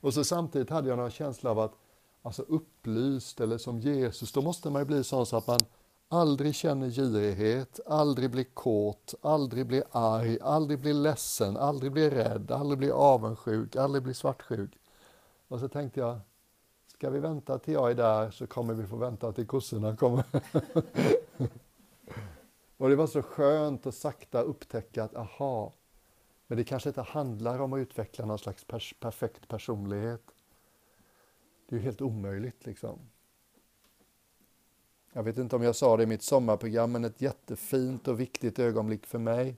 [0.00, 1.74] Och så samtidigt hade jag någon känsla av att
[2.22, 5.60] alltså upplyst eller som Jesus, då måste man ju bli sån så att man
[6.08, 12.50] aldrig känner girighet, aldrig blir kåt, aldrig blir arg, aldrig blir ledsen, aldrig blir rädd,
[12.50, 14.70] aldrig blir avundsjuk, aldrig blir svartsjuk.
[15.52, 16.20] Och så tänkte jag,
[16.86, 20.24] ska vi vänta till jag är där så kommer vi få vänta till kossorna kommer.
[22.76, 25.72] och det var så skönt att sakta upptäcka att, aha,
[26.46, 30.22] men det kanske inte handlar om att utveckla någon slags pers perfekt personlighet.
[31.68, 32.98] Det är ju helt omöjligt liksom.
[35.12, 38.58] Jag vet inte om jag sa det i mitt sommarprogram, men ett jättefint och viktigt
[38.58, 39.56] ögonblick för mig,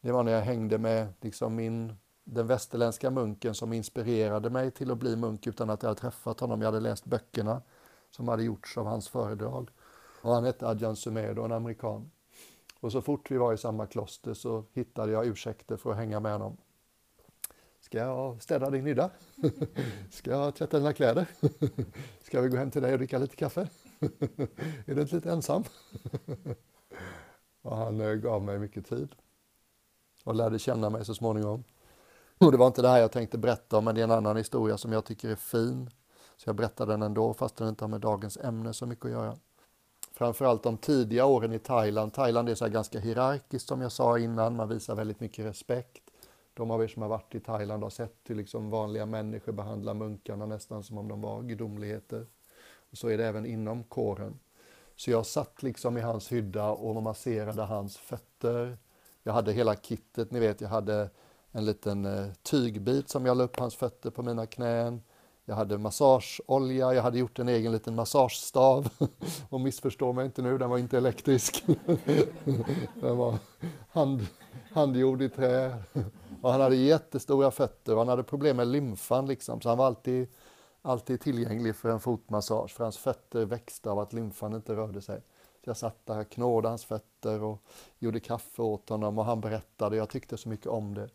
[0.00, 4.90] det var när jag hängde med liksom min, den västerländska munken som inspirerade mig till
[4.90, 6.60] att bli munk utan att jag hade träffat honom.
[6.60, 7.62] Jag hade läst böckerna
[8.10, 9.70] som hade gjorts av hans föredrag.
[10.22, 12.10] Och han hette Adjan Sumedo, en amerikan.
[12.80, 16.20] Och så fort vi var i samma kloster så hittade jag ursäkter för att hänga
[16.20, 16.56] med honom.
[17.80, 19.10] Ska jag städa din hydda?
[20.10, 21.26] Ska jag tvätta dina kläder?
[22.22, 23.68] Ska vi gå hem till dig och dricka lite kaffe?
[24.86, 25.64] Är du inte lite ensam?
[27.62, 29.14] och han eh, gav mig mycket tid
[30.24, 31.64] och lärde känna mig så småningom.
[32.42, 34.36] Och det var inte det här jag tänkte berätta om, men det är en annan
[34.36, 35.90] historia som jag tycker är fin.
[36.36, 39.10] Så jag berättar den ändå, fast den inte har med dagens ämne så mycket att
[39.10, 39.36] göra.
[40.12, 42.12] Framförallt de tidiga åren i Thailand.
[42.12, 46.02] Thailand är så ganska hierarkiskt som jag sa innan, man visar väldigt mycket respekt.
[46.54, 49.94] De av er som har varit i Thailand har sett hur liksom vanliga människor behandlar
[49.94, 52.26] munkarna nästan som om de var gudomligheter.
[52.90, 54.38] Och så är det även inom kåren.
[54.96, 58.78] Så jag satt liksom i hans hydda och masserade hans fötter.
[59.22, 61.10] Jag hade hela kittet, ni vet, jag hade
[61.52, 65.02] en liten eh, tygbit som jag la upp hans fötter på mina knän.
[65.44, 68.88] Jag hade massageolja, jag hade gjort en egen liten massagestav.
[69.48, 71.64] Och missförstå mig inte nu, den var inte elektrisk.
[73.00, 73.38] Den var
[73.88, 74.26] hand,
[74.72, 75.82] handgjord i trä.
[76.42, 79.86] Och han hade jättestora fötter och han hade problem med lymfan liksom, så han var
[79.86, 80.28] alltid,
[80.82, 85.20] alltid tillgänglig för en fotmassage, för hans fötter växte av att lymfan inte rörde sig.
[85.64, 87.62] Så jag satt där, knådade hans fötter och
[87.98, 91.08] gjorde kaffe åt honom och han berättade, jag tyckte så mycket om det.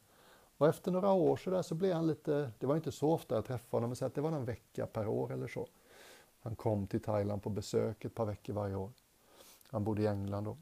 [0.58, 3.36] Och efter några år så, där så blev han lite, det var inte så ofta
[3.36, 5.68] jag träffade honom, men så att det var en vecka per år eller så.
[6.42, 8.92] Han kom till Thailand på besök ett par veckor varje år.
[9.72, 10.58] Han bodde i England då.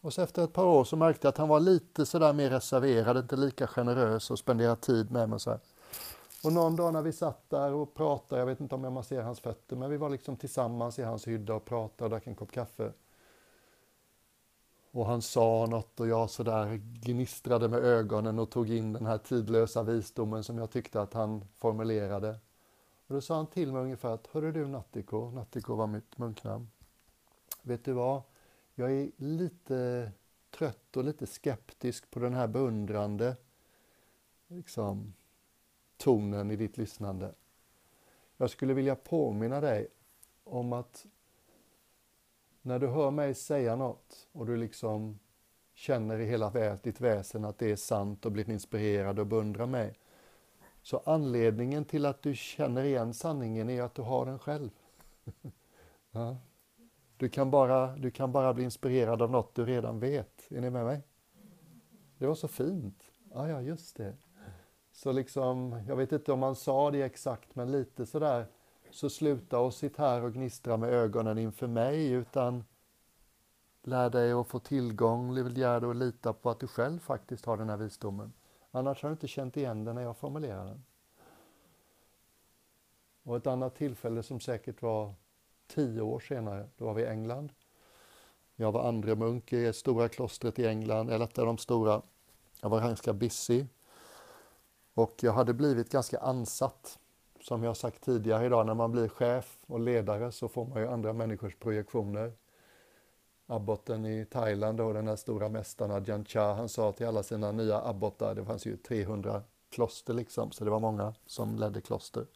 [0.00, 2.50] Och så efter ett par år så märkte jag att han var lite sådär mer
[2.50, 5.40] reserverad, inte lika generös och spenderade tid med mig.
[5.40, 5.60] Så här.
[6.44, 9.26] Och någon dag när vi satt där och pratade, jag vet inte om jag masserade
[9.26, 12.34] hans fötter, men vi var liksom tillsammans i hans hydda och pratade och drack en
[12.34, 12.92] kopp kaffe.
[14.92, 19.18] Och han sa något och jag sådär gnistrade med ögonen och tog in den här
[19.18, 22.30] tidlösa visdomen som jag tyckte att han formulerade.
[23.06, 26.70] Och då sa han till mig ungefär att, hörru du Nattiko, Nattiko var mitt munknamn.
[27.62, 28.22] Vet du vad?
[28.74, 30.10] Jag är lite
[30.50, 33.36] trött och lite skeptisk på den här beundrande
[34.48, 35.14] liksom,
[35.96, 37.34] tonen i ditt lyssnande.
[38.36, 39.88] Jag skulle vilja påminna dig
[40.44, 41.06] om att
[42.62, 45.18] när du hör mig säga något och du liksom
[45.74, 49.98] känner i hela ditt väsen att det är sant och blir inspirerad och beundrar mig.
[50.82, 54.70] Så anledningen till att du känner igen sanningen är att du har den själv.
[56.10, 56.36] ja.
[57.16, 60.46] Du kan, bara, du kan bara bli inspirerad av något du redan vet.
[60.52, 61.02] Är ni med mig?
[62.18, 63.04] Det var så fint.
[63.34, 64.16] Ja, ja, just det.
[64.92, 68.46] Så liksom, jag vet inte om man sa det exakt, men lite sådär.
[68.92, 72.64] Så sluta och sitt här och gnistra med ögonen inför mig, utan
[73.82, 77.56] lär dig att få tillgång, lär dig att lita på att du själv faktiskt har
[77.56, 78.32] den här visdomen.
[78.70, 80.84] Annars har du inte känt igen den när jag formulerar den.
[83.22, 85.14] Och ett annat tillfälle som säkert var
[85.66, 87.52] tio år senare, då var vi i England.
[88.56, 92.02] Jag var andre munk i stora klostret i England, eller ett av de stora.
[92.60, 93.66] Jag var ganska busy.
[94.94, 96.98] Och jag hade blivit ganska ansatt.
[97.42, 100.88] Som jag sagt tidigare idag, när man blir chef och ledare så får man ju
[100.88, 102.32] andra människors projektioner.
[103.46, 107.52] Abboten i Thailand och den här stora mästaren Ajahn Chah, han sa till alla sina
[107.52, 112.26] nya abbotar, det fanns ju 300 kloster liksom, så det var många som ledde kloster.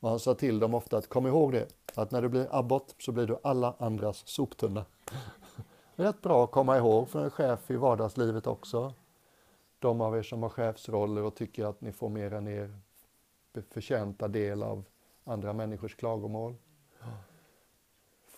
[0.00, 2.94] Och han sa till dem ofta att kom ihåg det, att när du blir abbot
[2.98, 4.84] så blir du alla andras soptunna.
[5.94, 8.92] Rätt bra att komma ihåg för en chef i vardagslivet också.
[9.78, 12.80] De av er som har chefsroller och tycker att ni får mer än er
[13.70, 14.84] förtjänta del av
[15.24, 16.56] andra människors klagomål.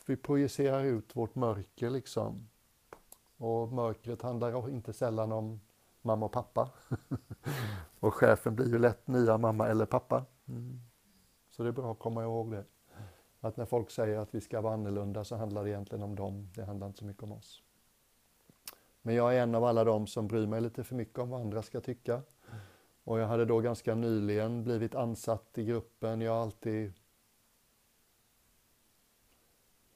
[0.07, 2.49] Vi projicerar ut vårt mörker liksom.
[3.37, 5.61] Och mörkret handlar inte sällan om
[6.03, 6.71] mamma och pappa.
[8.01, 10.25] och chefen blir ju lätt nya mamma eller pappa.
[10.49, 10.81] Mm.
[11.51, 12.65] Så det är bra att komma ihåg det.
[13.41, 16.49] Att när folk säger att vi ska vara annorlunda så handlar det egentligen om dem,
[16.55, 17.63] det handlar inte så mycket om oss.
[19.03, 21.41] Men jag är en av alla dem som bryr mig lite för mycket om vad
[21.41, 22.23] andra ska tycka.
[23.05, 26.21] Och jag hade då ganska nyligen blivit ansatt i gruppen.
[26.21, 26.93] Jag har alltid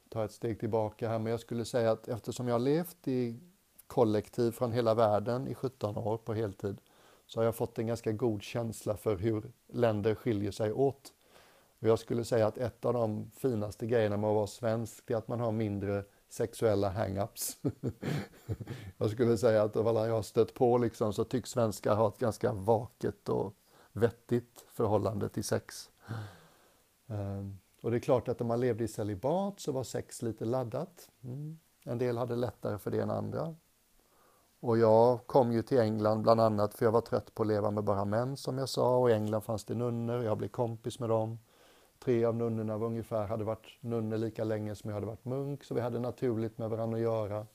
[0.08, 3.40] ta ett steg tillbaka här, men jag skulle säga att eftersom jag har levt i
[3.86, 6.80] kollektiv från hela världen i 17 år på heltid,
[7.26, 11.12] så har jag fått en ganska god känsla för hur länder skiljer sig åt.
[11.78, 15.16] Och jag skulle säga att ett av de finaste grejerna med att vara svensk, är
[15.16, 17.56] att man har mindre sexuella hang-ups.
[18.98, 22.08] jag skulle säga att av alla jag har stött på liksom, så tycks svenskar ha
[22.08, 23.54] ett ganska vaket och
[23.92, 25.90] vettigt förhållande till sex.
[27.06, 30.44] Um, och det är klart att om man levde i celibat så var sex lite
[30.44, 31.10] laddat.
[31.24, 31.58] Mm.
[31.84, 33.54] En del hade lättare för det än andra.
[34.60, 37.70] Och jag kom ju till England bland annat för jag var trött på att leva
[37.70, 40.98] med bara män som jag sa och i England fanns det nunnor jag blev kompis
[40.98, 41.38] med dem.
[42.04, 45.64] Tre av nunnorna var ungefär hade varit nunnor lika länge som jag hade varit munk
[45.64, 47.46] så vi hade naturligt med varandra att göra.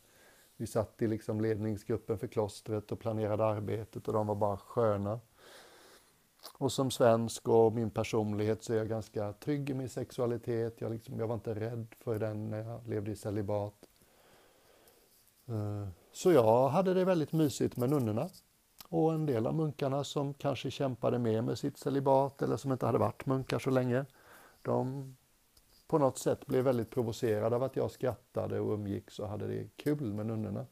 [0.57, 5.19] Vi satt i liksom ledningsgruppen för klostret och planerade arbetet och de var bara sköna.
[6.57, 10.81] Och som svensk och min personlighet så är jag ganska trygg i min sexualitet.
[10.81, 13.89] Jag, liksom, jag var inte rädd för den när jag levde i celibat.
[15.47, 18.29] Eh, så jag hade det väldigt mysigt med nunnorna.
[18.89, 22.85] Och en del av munkarna som kanske kämpade mer med sitt celibat eller som inte
[22.85, 24.05] hade varit munkar så länge.
[24.61, 25.15] De
[25.87, 29.69] på något sätt blev väldigt provocerade av att jag skrattade och umgicks och hade det
[29.75, 30.65] kul med nunnorna.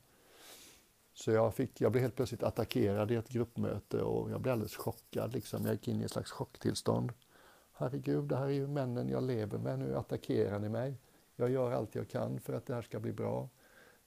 [1.14, 4.76] Så jag, fick, jag blev helt plötsligt attackerad i ett gruppmöte och jag blev alldeles
[4.76, 5.34] chockad.
[5.34, 5.66] Liksom.
[5.66, 7.14] Jag gick in i ett slags chocktillstånd.
[7.74, 9.80] Herregud, det här är ju männen jag lever med.
[9.80, 10.98] Nu attackerar ni mig.
[11.36, 13.50] Jag gör allt jag kan för att det här ska bli bra.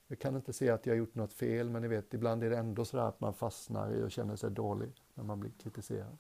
[0.07, 2.51] Jag kan inte se att jag har gjort något fel, men ni vet, ibland är
[2.51, 6.19] det ändå så att man fastnar i och känner sig dålig när man blir kritiserad.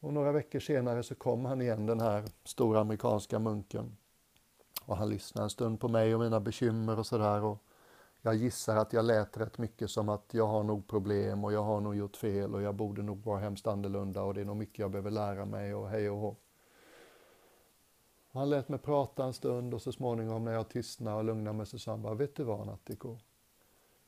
[0.00, 3.96] Och några veckor senare så kom han igen, den här stora amerikanska munken.
[4.84, 7.58] Och han lyssnade en stund på mig och mina bekymmer och sådär
[8.22, 11.62] jag gissar att jag lät rätt mycket som att jag har nog problem och jag
[11.62, 14.56] har nog gjort fel och jag borde nog vara hemskt annorlunda och det är nog
[14.56, 16.36] mycket jag behöver lära mig och hej och hå.
[18.30, 21.66] Han lät mig prata en stund och så småningom när jag tystnade och lugnade mig
[21.66, 23.18] så sa han bara, vet du vad Nattiko?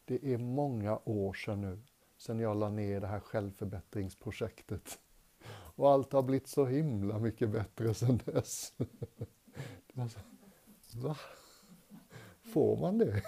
[0.04, 1.80] Det är många år sedan nu,
[2.16, 4.98] sedan jag la ner det här självförbättringsprojektet.
[5.80, 8.72] Och allt har blivit så himla mycket bättre sedan dess.
[10.94, 11.16] Va?
[12.42, 13.22] Får man det?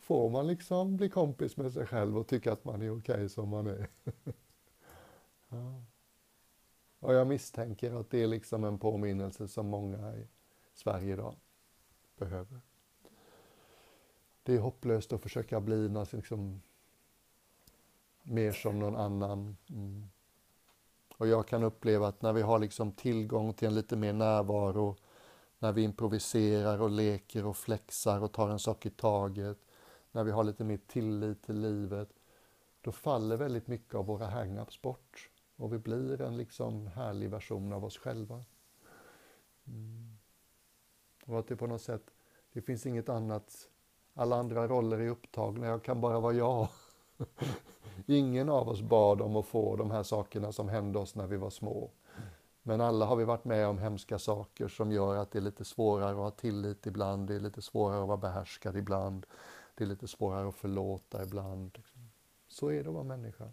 [0.00, 3.28] får man liksom bli kompis med sig själv och tycka att man är okej okay
[3.28, 3.88] som man är.
[5.48, 5.82] ja.
[6.98, 10.26] Och jag misstänker att det är liksom en påminnelse som många i
[10.74, 11.34] Sverige idag
[12.16, 12.60] behöver.
[14.42, 16.62] Det är hopplöst att försöka bli något liksom
[18.22, 19.56] mer som någon annan.
[19.68, 20.08] Mm.
[21.18, 24.96] Och jag kan uppleva att när vi har liksom tillgång till en lite mer närvaro
[25.58, 29.58] när vi improviserar och leker och flexar och tar en sak i taget,
[30.12, 32.08] när vi har lite mer tillit till livet,
[32.80, 37.72] då faller väldigt mycket av våra hang-ups bort och vi blir en liksom härlig version
[37.72, 38.44] av oss själva.
[39.66, 40.18] Mm.
[41.26, 42.10] Och att det på något sätt,
[42.52, 43.68] det finns inget annat,
[44.14, 46.68] alla andra roller är upptagna, jag kan bara vara jag.
[48.06, 51.36] Ingen av oss bad om att få de här sakerna som hände oss när vi
[51.36, 51.90] var små.
[52.62, 55.64] Men alla har vi varit med om hemska saker som gör att det är lite
[55.64, 59.26] svårare att ha tillit ibland, det är lite svårare att vara behärskad ibland,
[59.74, 61.78] det är lite svårare att förlåta ibland.
[62.48, 63.52] Så är det att vara människa.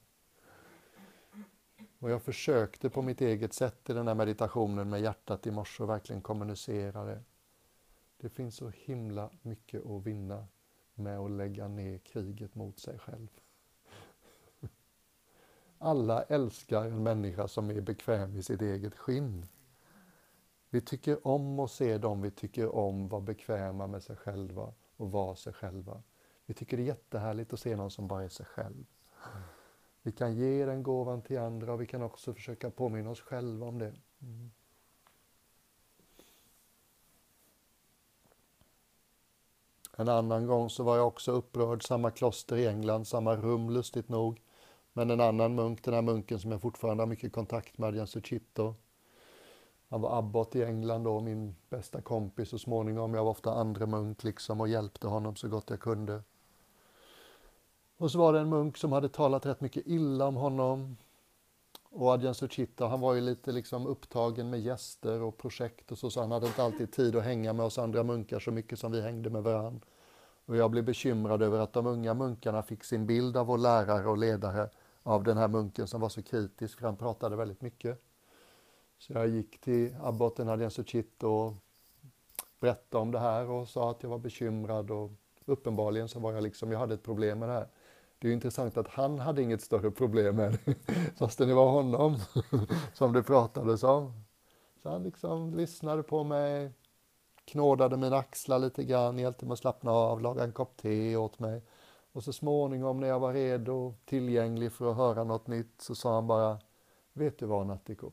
[2.00, 5.84] Och jag försökte på mitt eget sätt i den här meditationen med hjärtat i morse
[5.84, 7.24] och verkligen kommunicera det.
[8.18, 10.48] Det finns så himla mycket att vinna
[10.94, 13.28] med att lägga ner kriget mot sig själv.
[15.86, 19.46] Alla älskar en människa som är bekväm i sitt eget skinn.
[20.70, 25.12] Vi tycker om att se dem vi tycker om vara bekväma med sig själva och
[25.12, 26.02] vara sig själva.
[26.46, 28.86] Vi tycker det är jättehärligt att se någon som bara är sig själv.
[30.02, 33.66] Vi kan ge den gåvan till andra och vi kan också försöka påminna oss själva
[33.66, 33.94] om det.
[34.22, 34.52] Mm.
[39.98, 44.10] En annan gång så var jag också upprörd, samma kloster i England, samma rum lustigt
[44.10, 44.45] nog.
[44.98, 48.08] Men en annan munk, den här munken som jag fortfarande har mycket kontakt med, Adrian
[48.08, 48.76] Suchito.
[49.90, 53.14] Han var abbot i England då, min bästa kompis så småningom.
[53.14, 56.22] Jag var ofta andre munk liksom och hjälpte honom så gott jag kunde.
[57.98, 60.98] Och så var det en munk som hade talat rätt mycket illa om honom.
[61.84, 66.10] Och Adrian Suchito, han var ju lite liksom upptagen med gäster och projekt och så,
[66.10, 68.92] så han hade inte alltid tid att hänga med oss andra munkar så mycket som
[68.92, 69.88] vi hängde med varandra.
[70.46, 74.08] Och jag blev bekymrad över att de unga munkarna fick sin bild av vår lärare
[74.08, 74.70] och ledare
[75.06, 78.02] av den här munken som var så kritisk, för han pratade väldigt mycket.
[78.98, 81.54] Så jag gick till abboten Adrian Suchit och
[82.60, 85.12] berättade om det här och sa att jag var bekymrad och
[85.46, 87.68] uppenbarligen så var jag liksom, jag hade ett problem med det här.
[88.20, 90.76] Det är intressant att han hade inget större problem med det,
[91.18, 92.18] fastän det var honom
[92.94, 94.24] som det pratades om.
[94.82, 96.72] Så han liksom lyssnade på mig,
[97.46, 101.40] knådade mina axlar lite grann, hjälpte mig att slappna av, lagade en kopp te åt
[101.40, 101.62] mig.
[102.16, 105.96] Och så småningom när jag var redo och tillgänglig för att höra något nytt så
[105.96, 106.60] sa han bara,
[107.14, 108.12] vet du vad Nattiko?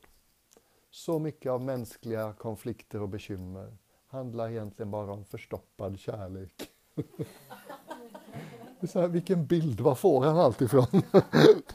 [0.90, 3.76] Så mycket av mänskliga konflikter och bekymmer
[4.06, 6.70] handlar egentligen bara om förstoppad kärlek.
[8.88, 10.86] så här, vilken bild, var får han allt ifrån?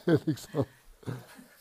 [0.06, 0.64] det är liksom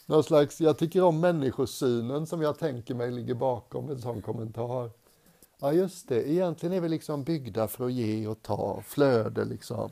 [0.06, 4.90] någon slags, jag tycker om människosynen som jag tänker mig ligger bakom en sån kommentar.
[5.60, 9.90] Ja, just det, egentligen är vi liksom byggda för att ge och ta, flöde liksom.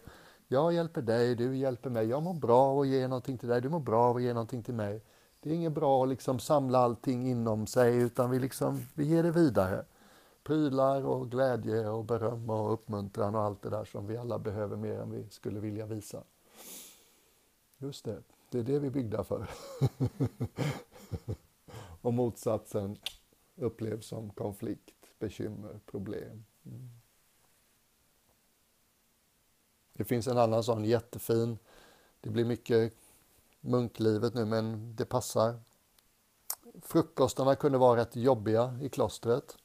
[0.49, 3.61] Jag hjälper dig, du hjälper mig, jag mår bra av att ge någonting till dig,
[3.61, 5.03] du mår bra och ger någonting till mig.
[5.41, 9.23] Det är inget bra att liksom samla allting inom sig utan vi, liksom, vi ger
[9.23, 9.85] det vidare.
[10.43, 14.77] Prylar och glädje och beröm och uppmuntran och allt det där som vi alla behöver
[14.77, 16.23] mer än vi skulle vilja visa.
[17.79, 19.51] Just det, det är det vi är byggda för.
[22.01, 22.97] och motsatsen
[23.57, 26.45] upplevs som konflikt, bekymmer, problem.
[26.67, 27.04] Mm.
[29.97, 31.59] Det finns en annan sån jättefin,
[32.21, 32.93] det blir mycket
[33.61, 35.55] munklivet nu men det passar.
[36.83, 39.57] Frukostarna kunde vara rätt jobbiga i klostret.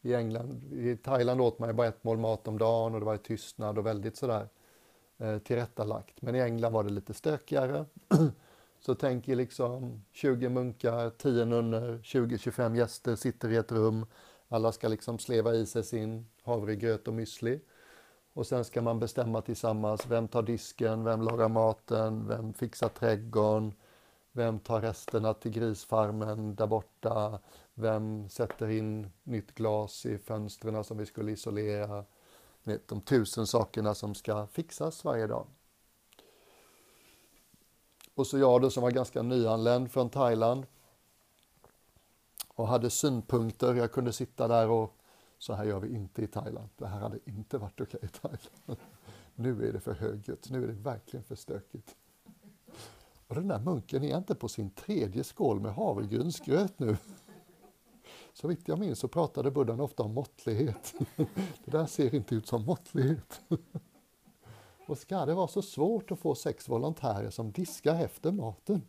[0.00, 3.06] I England, i Thailand åt man ju bara ett mål mat om dagen och det
[3.06, 4.48] var i tystnad och väldigt sådär
[5.18, 6.22] eh, tillrättalagt.
[6.22, 7.84] Men i England var det lite stökigare.
[8.80, 14.06] Så tänk er liksom 20 munkar, 10 nunnor, 20-25 gäster sitter i ett rum.
[14.48, 17.60] Alla ska liksom sleva i sig sin havregröt och müsli.
[18.38, 23.74] Och sen ska man bestämma tillsammans, vem tar disken, vem lagar maten, vem fixar trädgården,
[24.32, 27.38] vem tar resterna till grisfarmen där borta,
[27.74, 32.04] vem sätter in nytt glas i fönstren som vi skulle isolera.
[32.86, 35.46] De tusen sakerna som ska fixas varje dag.
[38.14, 40.66] Och så jag då som var ganska nyanländ från Thailand
[42.48, 43.74] och hade synpunkter.
[43.74, 44.97] Jag kunde sitta där och
[45.38, 46.68] så här gör vi inte i Thailand.
[46.76, 48.80] Det här hade inte varit okej i Thailand.
[49.34, 51.96] Nu är det för högljutt, nu är det verkligen för stökigt.
[53.26, 56.96] Och den där munken är inte på sin tredje skål med havregrynsgröt nu.
[58.32, 60.94] Så vitt jag minns så pratade buddhan ofta om måttlighet.
[61.64, 63.40] Det där ser inte ut som måttlighet.
[64.86, 68.82] Och ska det vara så svårt att få sex volontärer som diskar efter maten?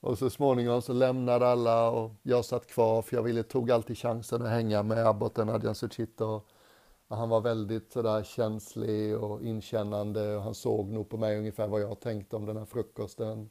[0.00, 3.98] Och så småningom så lämnade alla och jag satt kvar för jag ville, tog alltid
[3.98, 6.26] chansen att hänga med abboten Adjan Suchita.
[6.26, 11.68] Och han var väldigt sådär känslig och inkännande och han såg nog på mig ungefär
[11.68, 13.50] vad jag tänkte om den här frukosten.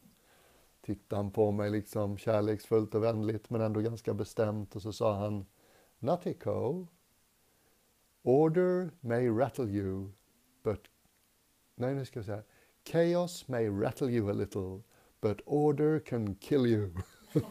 [0.81, 5.15] Tittade han på mig liksom kärleksfullt och vänligt men ändå ganska bestämt och så sa
[5.15, 5.45] han
[5.99, 6.87] Natiko,
[8.23, 10.11] order may rattle you,
[10.63, 10.81] but...
[11.75, 12.43] Nej, nu ska jag säga.
[12.83, 14.81] Chaos may rattle you a little,
[15.21, 16.91] but order can kill you.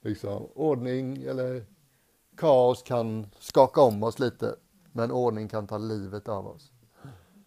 [0.00, 1.64] liksom, ordning eller
[2.36, 4.56] kaos kan skaka om oss lite,
[4.92, 6.72] men ordning kan ta livet av oss.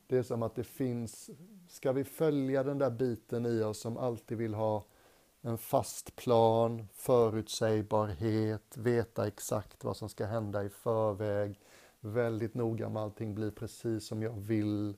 [0.07, 1.29] Det är som att det finns,
[1.69, 4.85] ska vi följa den där biten i oss som alltid vill ha
[5.41, 11.59] en fast plan, förutsägbarhet, veta exakt vad som ska hända i förväg,
[11.99, 14.97] väldigt noga med allting blir precis som jag vill.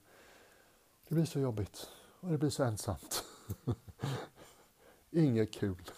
[1.07, 1.89] Det blir så jobbigt
[2.19, 3.23] och det blir så ensamt.
[5.11, 5.91] Inget kul.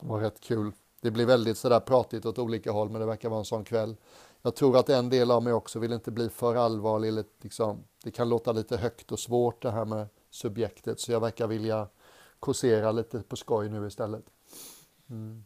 [0.00, 0.72] Det var rätt kul.
[1.00, 3.96] Det blir väldigt sådär pratigt åt olika håll men det verkar vara en sån kväll.
[4.42, 7.08] Jag tror att en del av mig också vill inte bli för allvarlig.
[7.08, 11.20] Eller liksom, det kan låta lite högt och svårt det här med subjektet så jag
[11.20, 11.88] verkar vilja
[12.40, 14.24] kåsera lite på skoj nu istället.
[15.10, 15.44] Mm.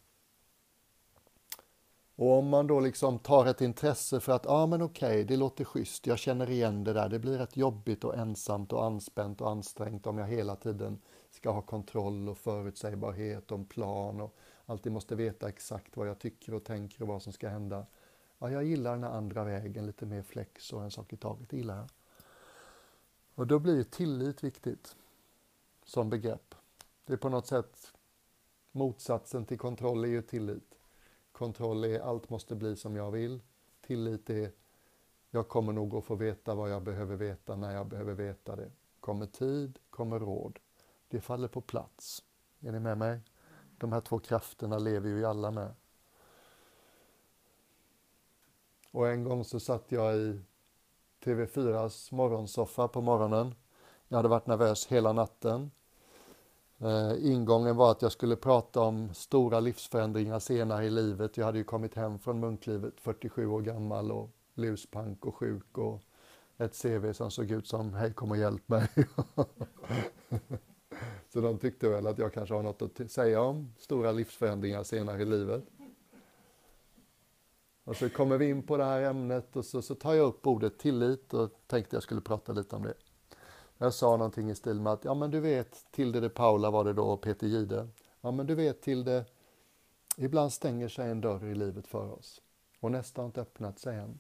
[2.16, 5.24] Och om man då liksom tar ett intresse för att, ja ah, men okej, okay,
[5.24, 8.84] det låter schysst, jag känner igen det där, det blir rätt jobbigt och ensamt och
[8.84, 11.00] anspänt och ansträngt om jag hela tiden
[11.30, 14.36] ska ha kontroll och förutsägbarhet och en plan och
[14.66, 17.86] alltid måste veta exakt vad jag tycker och tänker och vad som ska hända.
[18.38, 21.50] Ja, jag gillar den här andra vägen, lite mer flex och en sak i taget,
[21.50, 21.86] det gillar jag.
[23.34, 24.96] Och då blir tillit viktigt
[25.84, 26.54] som begrepp.
[27.04, 27.92] Det är på något sätt
[28.72, 30.75] motsatsen till kontroll är ju tillit.
[31.36, 33.42] Kontroll är allt måste bli som jag vill.
[33.80, 34.52] Tillit är
[35.30, 38.70] jag kommer nog att få veta vad jag behöver veta när jag behöver veta det.
[39.00, 40.58] Kommer tid, kommer råd.
[41.08, 42.22] Det faller på plats.
[42.60, 43.20] Är ni med mig?
[43.78, 45.74] De här två krafterna lever ju alla med.
[48.90, 50.40] Och en gång så satt jag i
[51.24, 53.54] TV4s morgonsoffa på morgonen.
[54.08, 55.70] Jag hade varit nervös hela natten.
[56.78, 61.36] Eh, ingången var att jag skulle prata om stora livsförändringar senare i livet.
[61.36, 66.02] Jag hade ju kommit hem från munklivet 47 år gammal och luspank och sjuk och
[66.56, 68.88] ett CV som såg ut som Hej kom och hjälp mig.
[71.32, 75.22] Så de tyckte väl att jag kanske har något att säga om stora livsförändringar senare
[75.22, 75.64] i livet.
[77.84, 80.46] Och så kommer vi in på det här ämnet och så, så tar jag upp
[80.46, 82.94] ordet tillit och tänkte jag skulle prata lite om det.
[83.78, 86.84] Jag sa någonting i stil med att, ja men du vet, Tilde de Paula var
[86.84, 87.88] det då och Peter Gide.
[88.20, 89.24] Ja men du vet Tilde,
[90.16, 92.42] ibland stänger sig en dörr i livet för oss
[92.80, 94.18] och nästa har inte öppnat sig än.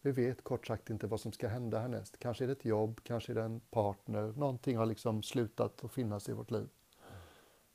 [0.00, 2.18] Vi vet kort sagt inte vad som ska hända härnäst.
[2.18, 5.92] Kanske är det ett jobb, kanske är det en partner, någonting har liksom slutat att
[5.92, 6.68] finnas i vårt liv.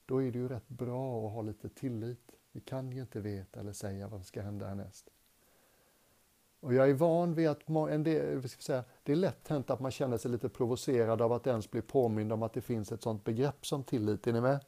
[0.06, 2.32] Då är det ju rätt bra att ha lite tillit.
[2.52, 5.10] Vi kan ju inte veta eller säga vad som ska hända härnäst.
[6.60, 9.80] Och jag är van vid att en del, ska säga, det är lätt hänt att
[9.80, 13.02] man känner sig lite provocerad av att ens bli påmind om att det finns ett
[13.02, 14.28] sånt begrepp som tillit.
[14.28, 14.60] Är ni med?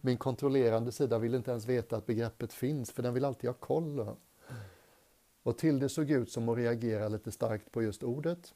[0.00, 3.54] Min kontrollerande sida vill inte ens veta att begreppet finns, för den vill alltid ha
[3.54, 4.16] koll.
[5.42, 8.54] Och Tilde såg ut som att reagera lite starkt på just ordet.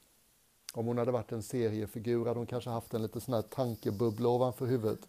[0.75, 4.29] Om hon hade varit en seriefigur hade hon kanske haft en liten sån här tankebubbla
[4.29, 5.09] ovanför huvudet.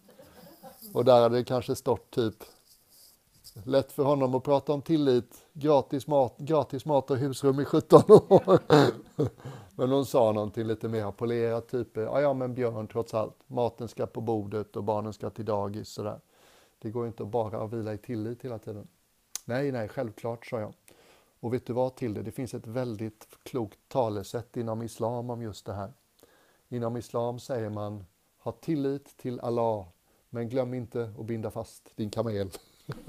[0.92, 2.34] Och där hade det kanske stått typ
[3.64, 8.02] Lätt för honom att prata om tillit, gratis mat, gratis mat och husrum i 17
[8.08, 8.58] år.
[9.76, 13.88] men hon sa någonting lite mer polerat, typ ja, ja men Björn trots allt, maten
[13.88, 16.20] ska på bordet och barnen ska till dagis sådär.
[16.78, 18.88] Det går inte att bara vila i tillit hela tiden.
[19.44, 20.74] Nej, nej, självklart, sa jag.
[21.40, 22.22] Och vet du vad till det?
[22.22, 25.92] Det finns ett väldigt klokt talesätt inom islam om just det här.
[26.68, 28.04] Inom islam säger man
[28.38, 29.86] ha tillit till Allah,
[30.30, 32.50] men glöm inte att binda fast din kamel.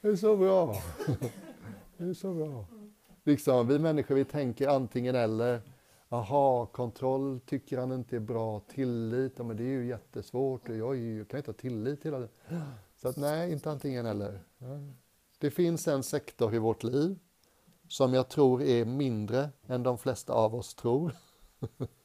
[0.00, 0.76] det är så bra.
[1.96, 2.66] Det är så bra.
[3.24, 5.60] Liksom, vi människor vi tänker antingen eller.
[6.08, 8.60] Aha, kontroll tycker han inte är bra.
[8.60, 10.68] Tillit, ja, men det är ju jättesvårt.
[10.68, 12.28] Jag, jag kan inte ha tillit hela tiden.
[12.96, 14.40] Så att nej, inte antingen eller.
[15.38, 17.18] Det finns en sektor i vårt liv
[17.88, 21.12] som jag tror är mindre än de flesta av oss tror.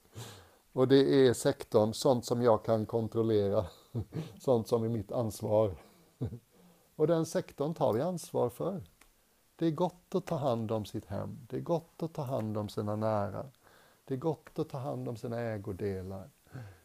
[0.73, 3.65] Och det är sektorn, sånt som jag kan kontrollera,
[4.39, 5.75] sånt som är mitt ansvar.
[6.95, 8.83] Och den sektorn tar vi ansvar för.
[9.55, 12.57] Det är gott att ta hand om sitt hem, det är gott att ta hand
[12.57, 13.45] om sina nära.
[14.05, 16.29] Det är gott att ta hand om sina ägodelar.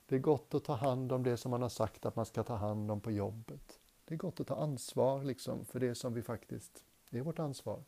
[0.07, 2.43] Det är gott att ta hand om det som man har sagt att man ska
[2.43, 3.79] ta hand om på jobbet.
[4.05, 7.83] Det är gott att ta ansvar liksom, för det som vi faktiskt är vårt ansvar.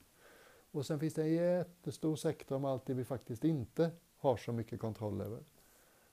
[0.70, 4.52] Och sen finns det en jättestor sektor om allt det vi faktiskt inte har så
[4.52, 5.40] mycket kontroll över.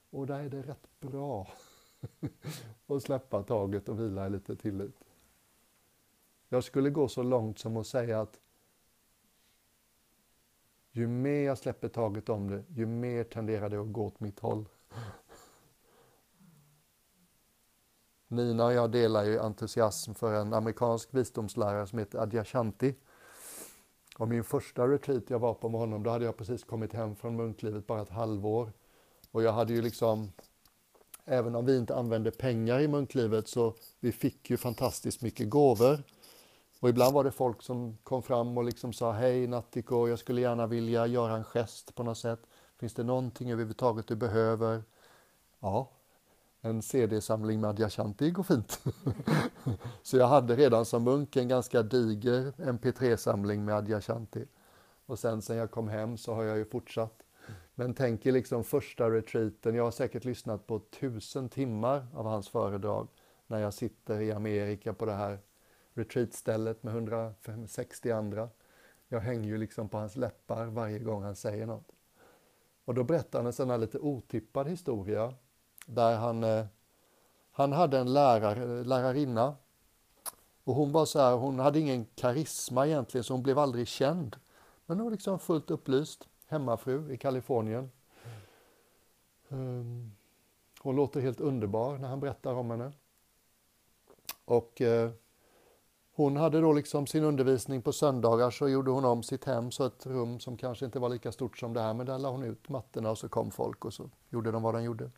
[0.10, 1.48] Och där är det rätt bra
[2.88, 4.96] att släppa taget och vila i lite tillit.
[6.50, 8.40] Jag skulle gå så långt som att säga att
[10.92, 14.40] ju mer jag släpper taget om det, ju mer tenderar det att gå åt mitt
[14.40, 14.66] håll.
[18.28, 22.96] Nina och jag delar ju entusiasm för en amerikansk visdomslärare som heter Adyashanti.
[24.18, 27.16] Och min första retreat jag var på med honom, då hade jag precis kommit hem
[27.16, 28.72] från munklivet bara ett halvår.
[29.36, 30.32] Och jag hade ju liksom,
[31.26, 36.04] även om vi inte använde pengar i munklivet, så vi fick ju fantastiskt mycket gåvor.
[36.80, 40.42] Och ibland var det folk som kom fram och liksom sa Hej Nattiko, jag skulle
[40.42, 42.40] gärna vilja göra en gest på något sätt.
[42.80, 44.84] Finns det någonting överhuvudtaget du behöver?
[45.60, 45.90] Ja,
[46.62, 48.84] en CD-samling med Adyashanti går fint.
[50.04, 54.46] så jag hade redan som munk en ganska diger MP3-samling med Adyashanti.
[55.06, 57.25] Och sen sen jag kom hem så har jag ju fortsatt.
[57.76, 62.50] Men tänk er liksom första retreaten, jag har säkert lyssnat på tusen timmar av hans
[62.50, 63.08] föredrag
[63.48, 65.40] när jag sitter i Amerika på det här
[65.94, 68.50] retreatstället med 160 andra.
[69.08, 71.92] Jag hänger ju liksom på hans läppar varje gång han säger något.
[72.86, 75.34] Och då berättar han en sån här lite otippad historia
[75.86, 76.66] där han, eh,
[77.52, 79.56] han hade en lärare, lärarinna
[80.64, 84.36] och hon var så här, hon hade ingen karisma egentligen så hon blev aldrig känd.
[84.86, 87.92] Men hon var liksom fullt upplyst, hemmafru i Kalifornien.
[89.50, 90.12] Ehm,
[90.82, 92.92] hon låter helt underbar när han berättar om henne.
[94.46, 95.10] Och eh,
[96.16, 99.86] hon hade då liksom sin undervisning på söndagar så gjorde hon om sitt hem så
[99.86, 102.44] ett rum som kanske inte var lika stort som det här men där la hon
[102.44, 105.12] ut mattorna och så kom folk och så gjorde de vad de gjorde.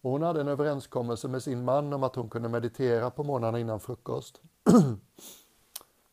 [0.00, 3.58] Och hon hade en överenskommelse med sin man om att hon kunde meditera på morgnarna
[3.58, 4.40] innan frukost.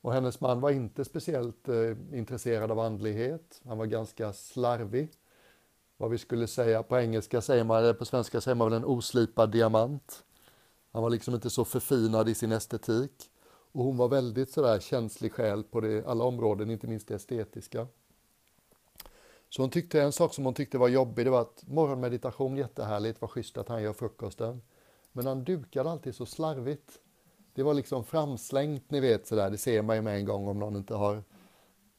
[0.02, 3.62] och hennes man var inte speciellt eh, intresserad av andlighet.
[3.66, 5.12] Han var ganska slarvig.
[5.98, 8.86] Vad vi skulle säga på engelska säger man, eller på svenska säger man väl en
[8.86, 10.24] oslipad diamant.
[10.92, 13.30] Han var liksom inte så förfinad i sin estetik.
[13.72, 17.88] Och hon var väldigt sådär känslig själ på det, alla områden, inte minst det estetiska.
[19.50, 23.22] Så hon tyckte en sak som hon tyckte var jobbig, det var att morgonmeditation, jättehärligt,
[23.22, 24.62] var schysst att han gör frukosten.
[25.12, 27.00] Men han dukade alltid så slarvigt.
[27.54, 30.60] Det var liksom framslängt, ni vet sådär, det ser man ju med en gång om
[30.60, 31.24] någon inte har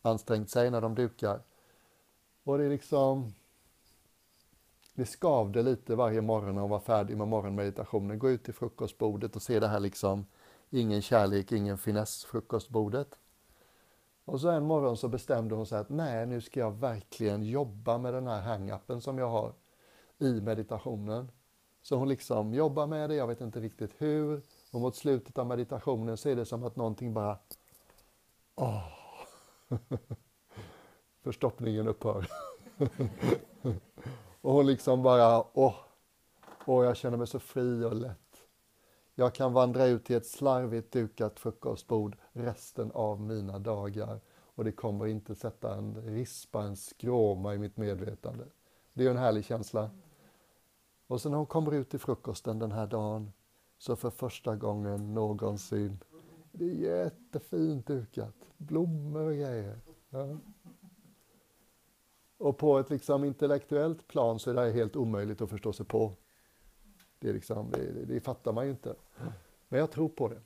[0.03, 1.42] ansträngt sig när de dukar.
[2.44, 3.34] Och det är liksom,
[4.94, 8.18] det skavde lite varje morgon när hon var färdig med morgonmeditationen.
[8.18, 10.26] Gå ut till frukostbordet och se det här liksom,
[10.70, 13.18] ingen kärlek, ingen finess, frukostbordet.
[14.24, 17.98] Och så en morgon så bestämde hon sig att nej, nu ska jag verkligen jobba
[17.98, 19.53] med den här hangappen som jag har
[20.18, 21.30] i meditationen.
[21.82, 24.42] Så hon liksom jobbar med det, jag vet inte riktigt hur.
[24.72, 27.38] Och mot slutet av meditationen så är det som att någonting bara...
[28.54, 28.84] Åh!
[31.22, 32.26] Förstoppningen upphör.
[34.40, 35.74] och hon liksom bara, åh!
[36.66, 38.18] Åh, jag känner mig så fri och lätt.
[39.14, 44.20] Jag kan vandra ut till ett slarvigt dukat frukostbord resten av mina dagar
[44.54, 48.44] och det kommer inte sätta en rispa, en skråma i mitt medvetande.
[48.92, 49.90] Det är en härlig känsla.
[51.06, 53.32] Och sen när hon kommer ut till frukosten den här dagen
[53.82, 55.98] så för första gången någonsin,
[56.52, 59.78] det är jättefint dukat, blommor och grejer.
[60.10, 60.38] Ja.
[62.38, 65.86] Och på ett liksom intellektuellt plan så är det här helt omöjligt att förstå sig
[65.86, 66.12] på.
[67.18, 68.94] Det, liksom, det, det fattar man ju inte.
[69.68, 70.40] Men jag tror på det.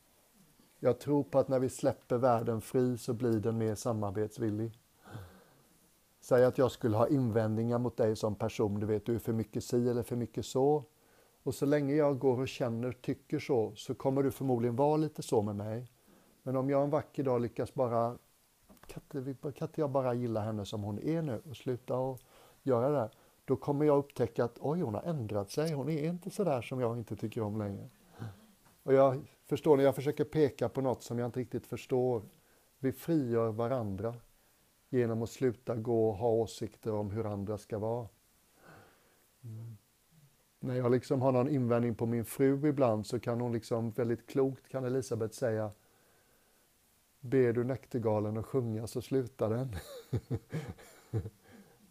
[0.78, 4.80] Jag tror på att när vi släpper världen fri så blir den mer samarbetsvillig.
[6.20, 9.32] Säg att jag skulle ha invändningar mot dig som person, du vet, du är för
[9.32, 10.84] mycket si eller för mycket så.
[11.46, 15.22] Och så länge jag går och känner, tycker så, så kommer du förmodligen vara lite
[15.22, 15.90] så med mig.
[16.42, 18.18] Men om jag en vacker dag lyckas bara,
[18.86, 22.20] kan inte, kan inte jag bara gilla henne som hon är nu och sluta och
[22.62, 23.10] göra det,
[23.44, 26.62] då kommer jag upptäcka att oj, hon har ändrat sig, hon är inte så där
[26.62, 27.88] som jag inte tycker om längre.
[28.82, 32.22] Och jag förstår när jag försöker peka på något som jag inte riktigt förstår.
[32.78, 34.14] Vi frigör varandra
[34.88, 38.08] genom att sluta gå och ha åsikter om hur andra ska vara.
[39.44, 39.75] Mm.
[40.66, 44.26] När jag liksom har någon invändning på min fru ibland så kan hon liksom väldigt
[44.26, 45.70] klokt kan Elisabeth säga
[47.20, 49.76] Ber du näktergalen att sjunga så slutar den.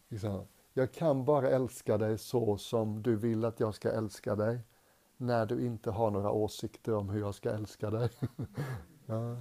[0.08, 0.48] liksom.
[0.74, 4.60] Jag kan bara älska dig så som du vill att jag ska älska dig
[5.18, 8.10] när du inte har några åsikter om hur jag ska älska dig.
[9.06, 9.38] ja,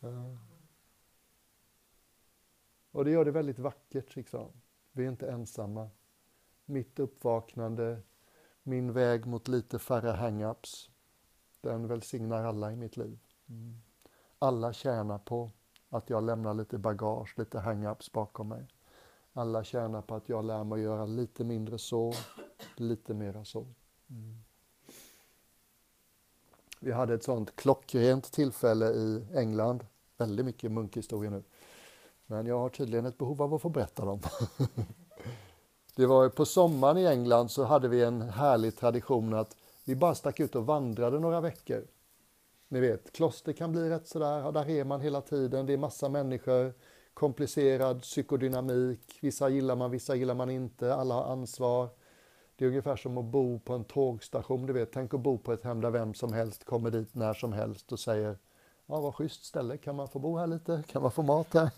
[0.00, 0.38] ja.
[2.90, 4.16] Och det gör det väldigt vackert.
[4.16, 4.52] Liksom.
[4.92, 5.90] Vi är inte ensamma.
[6.64, 8.02] Mitt uppvaknande,
[8.68, 10.90] min väg mot lite färre hang-ups,
[11.60, 13.18] den välsignar alla i mitt liv.
[13.48, 13.80] Mm.
[14.38, 15.50] Alla tjänar på
[15.88, 18.68] att jag lämnar lite bagage, lite hang-ups bakom mig.
[19.32, 22.12] Alla tjänar på att jag lär mig göra lite mindre så,
[22.76, 23.66] lite mera så.
[24.10, 24.38] Mm.
[26.80, 29.86] Vi hade ett sånt klockrent tillfälle i England.
[30.16, 31.42] Väldigt mycket munkhistoria nu.
[32.26, 34.20] Men jag har tydligen ett behov av att få berätta dem.
[35.98, 40.14] det var på sommaren i England så hade vi en härlig tradition att vi bara
[40.14, 41.86] stack ut och vandrade några veckor.
[42.68, 46.08] Ni vet, kloster kan bli rätt sådär, där är man hela tiden, det är massa
[46.08, 46.72] människor,
[47.14, 51.88] komplicerad psykodynamik, vissa gillar man, vissa gillar man inte, alla har ansvar.
[52.56, 54.92] Det är ungefär som att bo på en tågstation, du vet.
[54.92, 57.92] Tänk att bo på ett hem där vem som helst kommer dit när som helst
[57.92, 58.38] och säger
[58.86, 60.82] Ja, vad schysst ställe, kan man få bo här lite?
[60.86, 61.70] Kan man få mat här?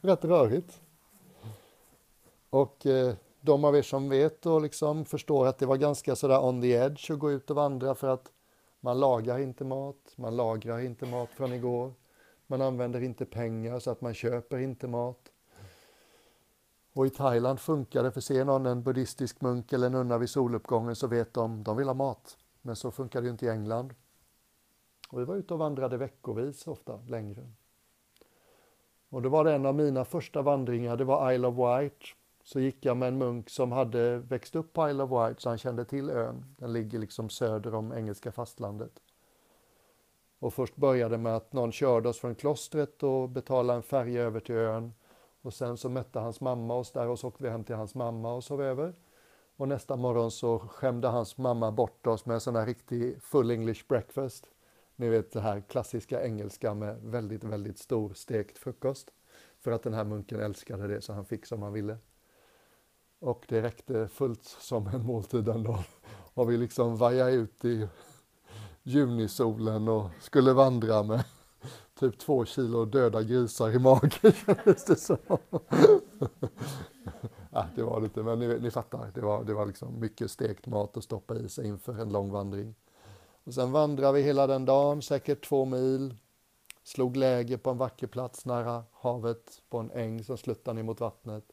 [0.02, 0.80] Rätt rörigt.
[2.50, 6.44] Och eh, de av er som vet och liksom förstår att det var ganska sådär
[6.44, 8.32] on the edge att gå ut och vandra för att
[8.80, 11.92] man lagar inte mat, man lagrar inte mat från igår,
[12.46, 15.32] man använder inte pengar så att man köper inte mat.
[16.92, 20.96] Och i Thailand funkar det, för ser någon en buddhistisk munk eller nunna vid soluppgången
[20.96, 22.36] så vet de, de vill ha mat.
[22.62, 23.94] Men så funkar det ju inte i England.
[25.08, 27.50] Och vi var ute och vandrade veckovis ofta, längre.
[29.08, 32.02] Och då var det en av mina första vandringar, det var Isle of Wight.
[32.48, 35.48] Så gick jag med en munk som hade växt upp på Isle of Wight, så
[35.48, 36.44] han kände till ön.
[36.58, 38.92] Den ligger liksom söder om engelska fastlandet.
[40.38, 44.40] Och först började med att någon körde oss från klostret och betalade en färja över
[44.40, 44.92] till ön.
[45.42, 47.94] Och sen så mötte hans mamma oss där och så åkte vi hem till hans
[47.94, 48.94] mamma och sov över.
[49.56, 53.50] Och nästa morgon så skämde hans mamma bort oss med en sån här riktig full
[53.50, 54.46] English breakfast.
[54.96, 59.10] Ni vet det här klassiska engelska med väldigt, väldigt stor stekt frukost.
[59.58, 61.98] För att den här munken älskade det så han fick som han ville.
[63.20, 65.84] Och det räckte fullt som en måltid den dagen.
[66.34, 67.88] Och vi liksom vajade ut i
[68.82, 71.24] junisolen och skulle vandra med
[72.00, 75.16] typ två kilo döda grisar i magen kändes det som.
[77.50, 80.66] ja, det var lite, men ni, ni fattar, det var, det var liksom mycket stekt
[80.66, 82.74] mat att stoppa i sig inför en lång vandring.
[83.44, 86.14] Och sen vandrade vi hela den dagen, säkert två mil.
[86.82, 91.00] slog läger på en vacker plats nära havet på en äng som sluttar ner mot
[91.00, 91.44] vattnet.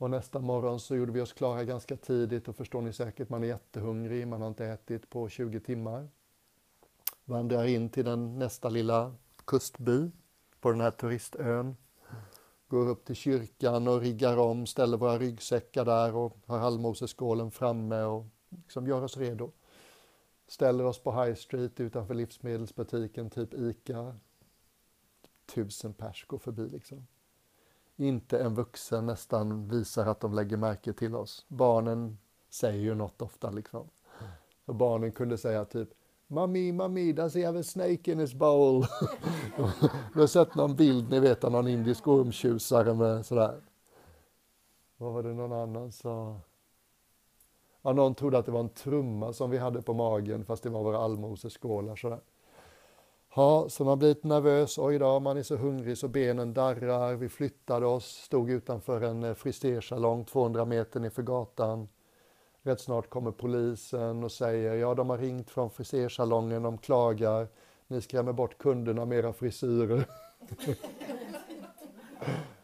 [0.00, 3.42] Och nästa morgon så gjorde vi oss klara ganska tidigt och förstår ni säkert, man
[3.42, 6.08] är jättehungrig, man har inte ätit på 20 timmar.
[7.24, 10.10] Vandrar in till den nästa lilla kustby
[10.60, 11.76] på den här turistön.
[12.68, 18.02] Går upp till kyrkan och riggar om, ställer våra ryggsäckar där och har allmoseskålen framme
[18.02, 19.52] och liksom gör oss redo.
[20.48, 24.16] Ställer oss på High Street utanför livsmedelsbutiken, typ ICA.
[25.46, 27.06] Tusen pers går förbi liksom.
[28.00, 31.46] Inte en vuxen nästan visar att de lägger märke till oss.
[31.48, 32.18] Barnen
[32.50, 33.88] säger ju något ofta liksom.
[34.64, 35.88] Och barnen kunde säga typ
[36.26, 38.84] Mami, mami, does he have a snake in his bowl?
[40.14, 43.60] Du har sett någon bild, ni vet, av någon indisk ormtjusare med sådär.
[44.96, 46.40] Vad var det någon annan sa?
[47.82, 50.70] Ja, någon trodde att det var en trumma som vi hade på magen fast det
[50.70, 52.20] var våra allmoseskålar sådär.
[53.34, 54.78] Ja, så man blir lite nervös.
[54.78, 57.14] Oj då, man är så hungrig så benen darrar.
[57.14, 61.88] Vi flyttade oss, stod utanför en eh, frisersalong 200 meter nerför gatan.
[62.62, 67.48] Rätt snart kommer polisen och säger ja, de har ringt från frisersalongen, de klagar.
[67.86, 70.04] Ni skrämmer bort kunderna med era frisyrer.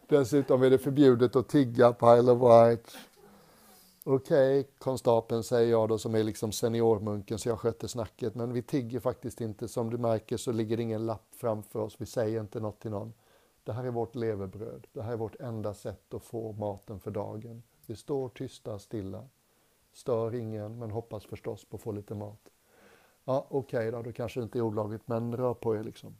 [0.08, 2.96] Dessutom är det förbjudet att tigga på Isle of Wight.
[4.08, 8.34] Okej, okay, konstapeln säger jag då som är liksom seniormunken så jag sköter snacket.
[8.34, 9.68] Men vi tigger faktiskt inte.
[9.68, 11.96] Som du märker så ligger det ingen lapp framför oss.
[11.98, 13.12] Vi säger inte något till någon.
[13.64, 14.86] Det här är vårt levebröd.
[14.92, 17.62] Det här är vårt enda sätt att få maten för dagen.
[17.86, 19.28] Vi står tysta, stilla.
[19.92, 22.50] Stör ingen, men hoppas förstås på att få lite mat.
[23.24, 26.16] Ja, okej okay då, då kanske inte är olagligt, men rör på er liksom.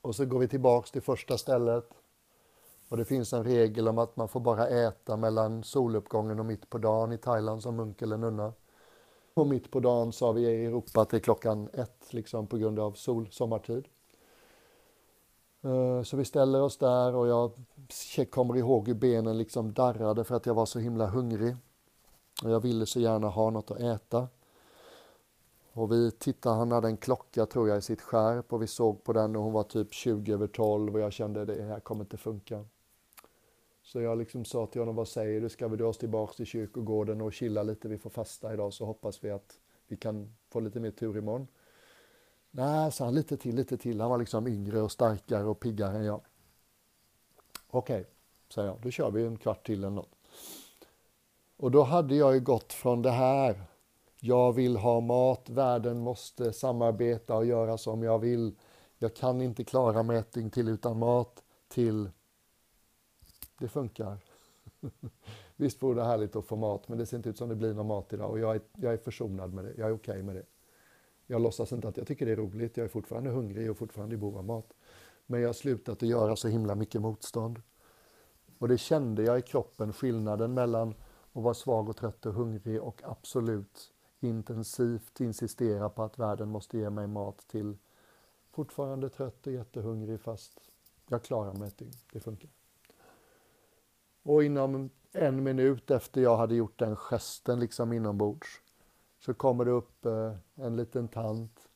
[0.00, 1.94] Och så går vi tillbaks till första stället.
[2.88, 6.70] Och det finns en regel om att man får bara äta mellan soluppgången och mitt
[6.70, 8.52] på dagen i Thailand som munk eller nunna.
[9.34, 12.92] Och mitt på dagen sa vi i Europa till klockan ett liksom på grund av
[12.92, 13.88] sol, sommartid.
[15.62, 17.52] Eh, så vi ställer oss där och jag
[18.30, 21.56] kommer ihåg hur benen liksom darrade för att jag var så himla hungrig.
[22.44, 24.28] Och jag ville så gärna ha något att äta.
[25.72, 29.04] Och vi tittade, han hade en klocka tror jag i sitt skärp och vi såg
[29.04, 32.04] på den och hon var typ 20 över 12 och jag kände det här kommer
[32.04, 32.64] inte funka.
[33.88, 36.46] Så jag liksom sa till honom, vad säger du, ska vi dra oss tillbaks till
[36.46, 40.60] kyrkogården och chilla lite, vi får fasta idag så hoppas vi att vi kan få
[40.60, 41.46] lite mer tur imorgon.
[42.50, 44.00] Nej, sa han, lite till, lite till.
[44.00, 46.20] Han var liksom yngre och starkare och piggare än jag.
[47.70, 48.12] Okej, okay,
[48.48, 50.14] sa jag, då kör vi en kvart till eller något.
[51.56, 53.62] Och då hade jag ju gått från det här,
[54.20, 58.54] jag vill ha mat, världen måste samarbeta och göra som jag vill.
[58.98, 62.10] Jag kan inte klara mig ett dygn till utan mat, till
[63.58, 64.18] det funkar.
[65.56, 67.74] Visst vore det härligt att få mat, men det ser inte ut som det blir
[67.74, 69.74] någon mat idag och jag är, jag är försonad med det.
[69.76, 70.44] Jag är okej okay med det.
[71.26, 72.76] Jag låtsas inte att jag tycker det är roligt.
[72.76, 74.74] Jag är fortfarande hungrig och fortfarande i behov av mat.
[75.26, 77.62] Men jag har slutat att göra så himla mycket motstånd.
[78.58, 80.94] Och det kände jag i kroppen, skillnaden mellan
[81.32, 86.78] att vara svag och trött och hungrig och absolut intensivt insistera på att världen måste
[86.78, 87.76] ge mig mat till
[88.50, 90.60] fortfarande trött och jättehungrig fast
[91.08, 91.92] jag klarar mig ett dygn.
[92.12, 92.57] Det funkar.
[94.22, 98.60] Och inom en minut efter jag hade gjort den gesten liksom inombords
[99.18, 101.68] så kommer det upp eh, en liten tant.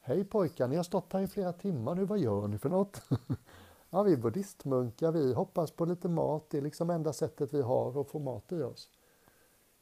[0.00, 3.02] Hej pojkar, ni har stått här i flera timmar nu, vad gör ni för något?
[3.90, 7.62] ja, vi är buddhistmunkar, vi hoppas på lite mat, det är liksom enda sättet vi
[7.62, 8.90] har att få mat i oss.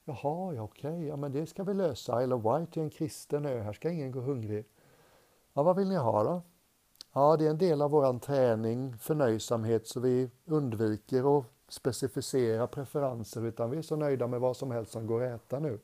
[0.04, 2.22] Jaha, ja okej, ja men det ska vi lösa.
[2.22, 4.66] Isle of Wight är en kristen ö, här ska ingen gå hungrig.
[5.52, 6.42] Ja, vad vill ni ha då?
[7.12, 13.46] Ja, det är en del av vår träning, förnöjsamhet, så vi undviker att specificera preferenser
[13.46, 15.78] utan vi är så nöjda med vad som helst som går att äta nu.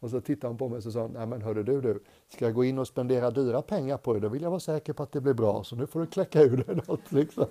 [0.00, 2.54] Och så tittade hon på mig och sa, nej men hörru du, du, ska jag
[2.54, 5.12] gå in och spendera dyra pengar på det, då vill jag vara säker på att
[5.12, 7.46] det blir bra, så nu får du kläcka ur dig något liksom.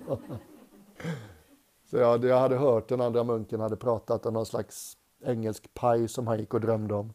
[1.90, 6.08] Så jag, jag hade hört den andra munken hade pratat om någon slags engelsk paj
[6.08, 7.12] som han gick och drömde om.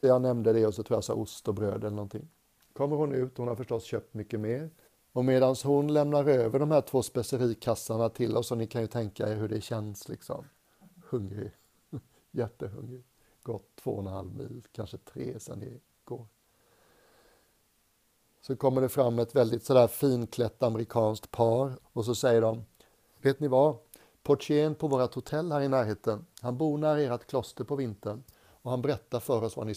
[0.00, 2.28] Jag nämnde det och så tror jag sa ost och bröd eller någonting.
[2.72, 4.70] Kommer hon ut, hon har förstås köpt mycket mer.
[5.12, 8.86] Och medan hon lämnar över de här två specerikassarna till oss, och ni kan ju
[8.86, 10.44] tänka er hur det känns liksom.
[11.10, 11.50] Hungrig,
[12.30, 13.04] jättehungrig.
[13.42, 16.26] Gått två och en halv mil, kanske tre sen igår.
[18.40, 22.64] Så kommer det fram ett väldigt sådär finklätt amerikanskt par och så säger de,
[23.20, 23.76] vet ni vad?
[24.22, 28.22] Portieren på vårt hotell här i närheten, han bor nära ert kloster på vintern
[28.62, 29.74] och han berättar för oss vad ni,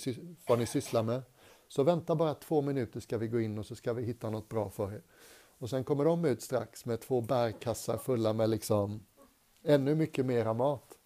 [0.48, 1.22] vad ni sysslar med.
[1.68, 4.50] Så vänta bara två minuter ska vi gå in och så ska vi hitta något
[4.50, 5.02] bra för er.
[5.58, 9.06] Och sen kommer de ut strax med två bärkassar fulla med liksom
[9.64, 10.98] ännu mycket mera mat.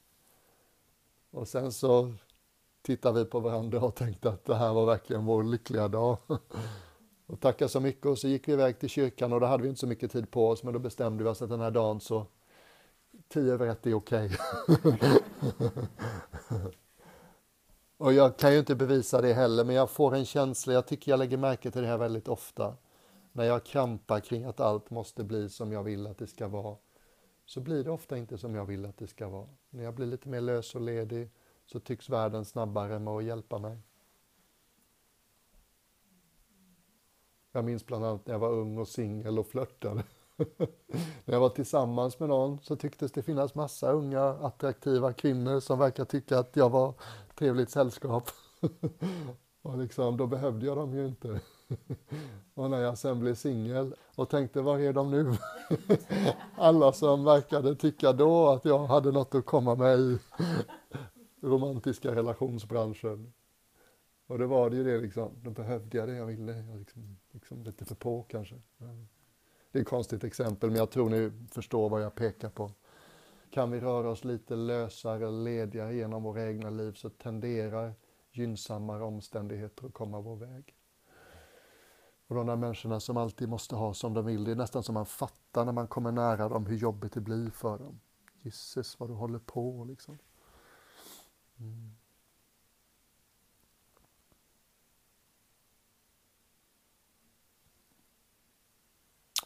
[1.31, 2.13] Och sen så
[2.81, 6.17] tittar vi på varandra och tänkte att det här var verkligen vår lyckliga dag.
[7.25, 9.69] Och tackade så mycket och så gick vi iväg till kyrkan och då hade vi
[9.69, 11.99] inte så mycket tid på oss men då bestämde vi oss att den här dagen
[11.99, 12.25] så
[13.27, 14.31] tio över ett är okej.
[14.67, 15.19] Okay.
[17.97, 21.11] och jag kan ju inte bevisa det heller men jag får en känsla, jag tycker
[21.11, 22.75] jag lägger märke till det här väldigt ofta.
[23.39, 26.77] När jag krampar kring att allt måste bli som jag vill att det ska vara
[27.45, 29.47] så blir det ofta inte som jag vill att det ska vara.
[29.69, 31.29] När jag blir lite mer lös och ledig
[31.65, 33.77] så tycks världen snabbare med att hjälpa mig.
[37.51, 40.03] Jag minns bland annat när jag var ung och singel och flörtade.
[41.25, 45.79] när jag var tillsammans med någon så tycktes det finnas massa unga attraktiva kvinnor som
[45.79, 46.93] verkar tycka att jag var
[47.35, 48.29] trevligt sällskap.
[49.61, 51.41] och liksom, då behövde jag dem ju inte.
[52.53, 55.33] och när jag sen blev singel och tänkte, var är de nu?
[56.55, 60.19] Alla som verkade tycka då att jag hade något att komma med i
[61.41, 63.33] romantiska relationsbranschen.
[64.27, 66.51] Och det var det ju det liksom, då behövde jag det jag ville.
[66.51, 68.55] Jag liksom, liksom lite för på kanske.
[69.71, 72.71] Det är ett konstigt exempel, men jag tror ni förstår vad jag pekar på.
[73.49, 77.93] Kan vi röra oss lite lösare, ledigare genom våra egna liv så tenderar
[78.31, 80.78] gynnsammare omständigheter att komma vår väg.
[82.29, 84.93] Och de där människorna som alltid måste ha som de vill, det är nästan som
[84.93, 87.99] man fattar när man kommer nära dem hur jobbigt det blir för dem.
[88.41, 90.19] Jisses vad du håller på liksom.
[91.57, 91.95] Mm.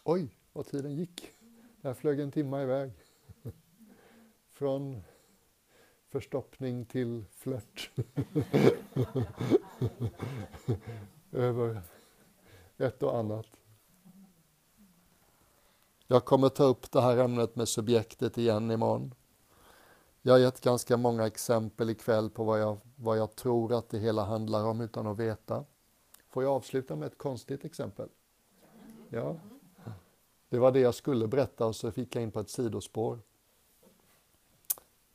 [0.04, 1.32] Oj, vad tiden gick.
[1.82, 2.92] Där flög en timma iväg.
[4.52, 5.04] Från
[6.10, 7.92] förstoppning till flört.
[11.32, 11.82] Över
[12.84, 13.46] ett och annat.
[16.08, 19.16] Jag kommer ta upp det här ämnet med subjektet igen imorgon.
[20.22, 24.00] Jag har gett ganska många exempel ikväll på vad jag, vad jag tror att det
[24.00, 25.66] hela handlar om utan att veta.
[26.30, 28.10] Får jag avsluta med ett konstigt exempel?
[29.10, 29.38] Ja.
[30.50, 33.20] Det var det jag skulle berätta och så fick jag in på ett sidospår.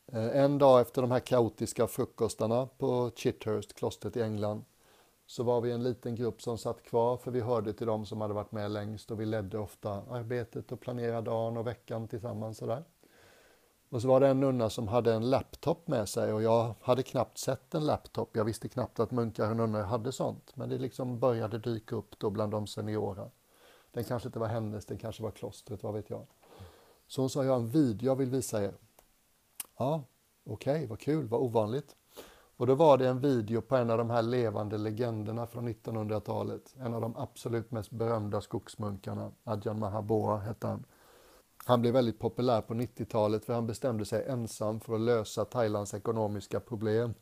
[0.07, 4.65] Eh, en dag efter de här kaotiska frukostarna på Chithurst, klostret i England,
[5.29, 8.21] så var vi en liten grupp som satt kvar för vi hörde till dem som
[8.21, 12.59] hade varit med längst och vi ledde ofta arbetet och planerade dagen och veckan tillsammans.
[12.59, 12.85] Sådär.
[13.89, 17.03] Och så var det en nunna som hade en laptop med sig och jag hade
[17.03, 18.37] knappt sett en laptop.
[18.37, 20.57] Jag visste knappt att munkar och nunnor hade sånt.
[20.57, 23.31] Men det liksom började dyka upp då bland de seniora.
[23.91, 26.27] Den kanske inte var hennes, den kanske var klostret, vad vet jag.
[27.07, 28.75] Så hon sa, jag har en video jag vill visa er.
[29.79, 30.03] Ja,
[30.45, 31.97] okej, okay, vad kul, vad ovanligt.
[32.59, 36.75] Och då var det en video på en av de här levande legenderna från 1900-talet.
[36.79, 40.85] En av de absolut mest berömda skogsmunkarna, Adjan Mahaboa hette han.
[41.65, 45.95] Han blev väldigt populär på 90-talet för han bestämde sig ensam för att lösa Thailands
[45.95, 47.15] ekonomiska problem.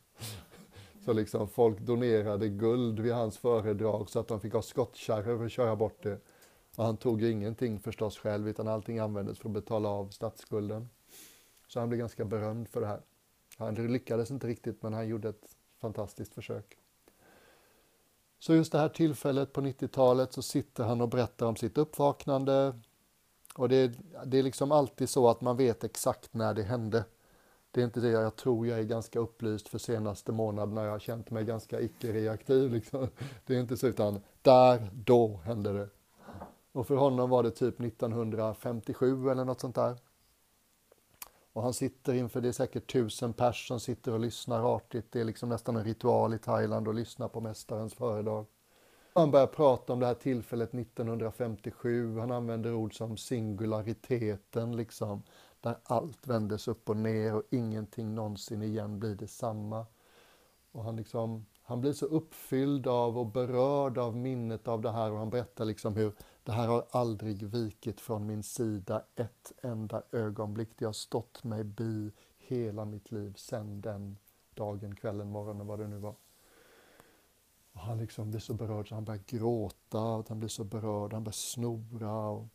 [1.05, 5.51] Så liksom folk donerade guld vid hans föredrag så att de fick ha skottkärror och
[5.51, 6.21] köra bort det.
[6.77, 10.89] Och han tog ju ingenting förstås själv utan allting användes för att betala av statsskulden.
[11.69, 13.01] Så han blev ganska berömd för det här.
[13.57, 16.79] Han lyckades inte riktigt men han gjorde ett fantastiskt försök.
[18.39, 22.81] Så just det här tillfället på 90-talet så sitter han och berättar om sitt uppvaknande.
[23.55, 23.93] Och det,
[24.25, 27.05] det är liksom alltid så att man vet exakt när det hände.
[27.71, 30.85] Det är inte det jag tror jag är ganska upplyst för senaste månaderna.
[30.85, 32.73] Jag har känt mig ganska icke-reaktiv.
[32.73, 33.09] Liksom.
[33.47, 35.89] Det är inte så utan där, då hände det.
[36.73, 39.97] Och för honom var det typ 1957 eller något sånt där.
[41.57, 45.13] Och han sitter inför, det är säkert tusen pers som sitter och lyssnar artigt.
[45.13, 48.47] Det är liksom nästan en ritual i Thailand att lyssna på mästarens föredrag.
[49.15, 52.19] Han börjar prata om det här tillfället 1957.
[52.19, 55.23] Han använder ord som singulariteten, liksom,
[55.61, 59.87] där allt vändes upp och ner och ingenting någonsin igen blir detsamma.
[60.73, 65.13] Och han, liksom, han blir så uppfylld av och berörd av minnet av det här
[65.13, 66.13] och han berättar liksom hur
[66.47, 70.69] det här har aldrig vikit från min sida ett enda ögonblick.
[70.79, 74.17] Det har stått mig bi hela mitt liv sedan den
[74.55, 76.15] dagen, kvällen, morgonen, vad det nu var.
[77.73, 81.13] Och han liksom blir så berörd så han börjar gråta, och han blir så berörd,
[81.13, 82.29] han börjar snora.
[82.29, 82.49] Och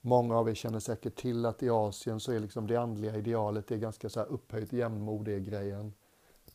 [0.00, 3.66] många av er känner säkert till att i Asien så är liksom det andliga idealet
[3.66, 5.92] det är ganska så här upphöjt jämnmod, det är grejen.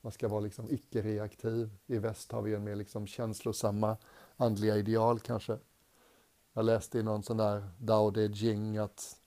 [0.01, 1.69] Man ska vara liksom icke-reaktiv.
[1.87, 3.97] I väst har vi en mer liksom känslosamma
[4.37, 5.57] andliga ideal kanske.
[6.59, 9.17] Jag läste i någon sån där Dao De Jing att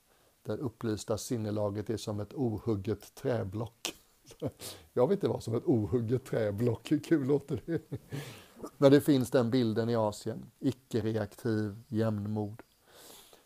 [0.42, 3.94] det upplysta sinnelaget är som ett ohugget träblock.
[4.92, 7.82] Jag vet inte vad som ett ohugget träblock, hur kul låter det?
[8.78, 12.62] Men det finns den bilden i Asien, icke-reaktiv jämnmod.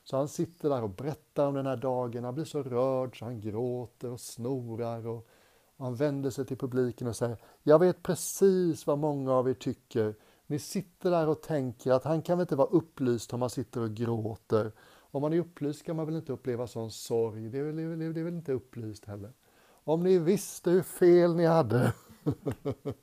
[0.05, 3.25] Så han sitter där och berättar om den här dagen, han blir så rörd så
[3.25, 5.29] han gråter och snorar och
[5.77, 10.15] han vänder sig till publiken och säger Jag vet precis vad många av er tycker
[10.47, 13.81] ni sitter där och tänker att han kan väl inte vara upplyst om man sitter
[13.81, 14.73] och gråter.
[14.99, 17.77] Om man är upplyst kan man väl inte uppleva sån sorg, det är väl,
[18.15, 19.33] det är väl inte upplyst heller.
[19.69, 21.93] Om ni visste hur fel ni hade.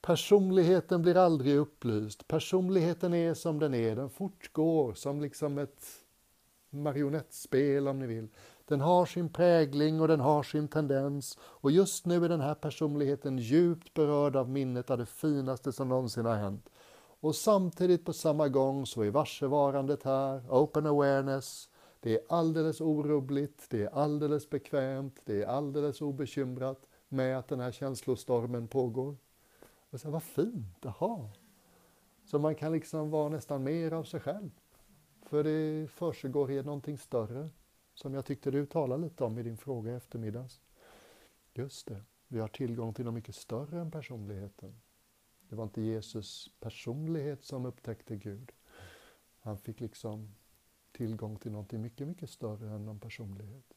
[0.00, 2.28] Personligheten blir aldrig upplyst.
[2.28, 5.84] Personligheten är som den är, den fortgår som liksom ett
[6.70, 8.28] marionettspel om ni vill.
[8.72, 12.54] Den har sin prägling och den har sin tendens och just nu är den här
[12.54, 16.70] personligheten djupt berörd av minnet av det finaste som någonsin har hänt.
[17.20, 21.68] Och samtidigt på samma gång så är varsevarandet här, open awareness,
[22.00, 27.60] det är alldeles orubbligt, det är alldeles bekvämt, det är alldeles obekymrat med att den
[27.60, 29.16] här känslostormen pågår.
[29.90, 31.28] Och så, vad fint, jaha.
[32.24, 34.50] Så man kan liksom vara nästan mer av sig själv.
[35.22, 37.48] För det försiggår i någonting större,
[37.94, 40.60] som jag tyckte du talade lite om i din fråga i eftermiddags.
[41.54, 44.80] Just det, vi har tillgång till något mycket större än personligheten.
[45.48, 48.52] Det var inte Jesus personlighet som upptäckte Gud.
[49.40, 50.34] Han fick liksom
[50.92, 53.74] tillgång till någonting mycket, mycket större än någon personlighet.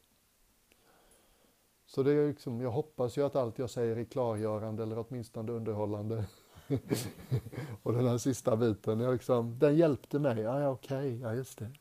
[1.86, 5.52] Så det är liksom, jag hoppas ju att allt jag säger är klargörande eller åtminstone
[5.52, 6.26] underhållande.
[7.84, 10.42] och den här sista biten, jag liksom, den hjälpte mig.
[10.42, 11.72] Ja, ja okej, okay, ja just det.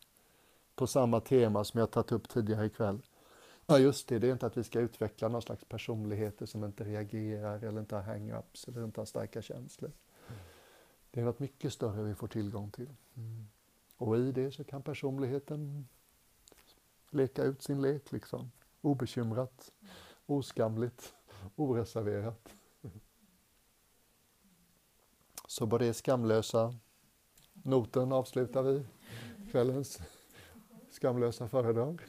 [0.75, 3.03] På samma tema som jag tagit upp tidigare ikväll.
[3.66, 6.85] Ja, just det, det är inte att vi ska utveckla någon slags personligheter som inte
[6.85, 9.93] reagerar eller inte har hang-ups eller inte har starka känslor.
[11.11, 12.95] Det är något mycket större vi får tillgång till.
[13.14, 13.49] Mm.
[13.97, 15.89] Och i det så kan personligheten
[17.11, 18.51] leka ut sin lek liksom.
[18.81, 19.72] Obekymrat,
[20.27, 21.14] oskamligt,
[21.57, 22.49] oreserverat.
[25.47, 26.75] Så på det skamlösa
[27.53, 28.87] noten avslutar vi
[29.51, 29.99] kvällens
[30.95, 32.03] skamlösa föredrag.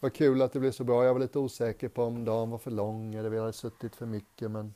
[0.00, 1.04] Vad kul att det blev så bra.
[1.04, 4.06] Jag var lite osäker på om dagen var för lång eller vi hade suttit för
[4.06, 4.74] mycket men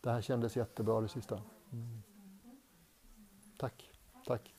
[0.00, 1.42] det här kändes jättebra det sista.
[1.72, 2.02] Mm.
[3.58, 3.90] Tack,
[4.26, 4.55] tack.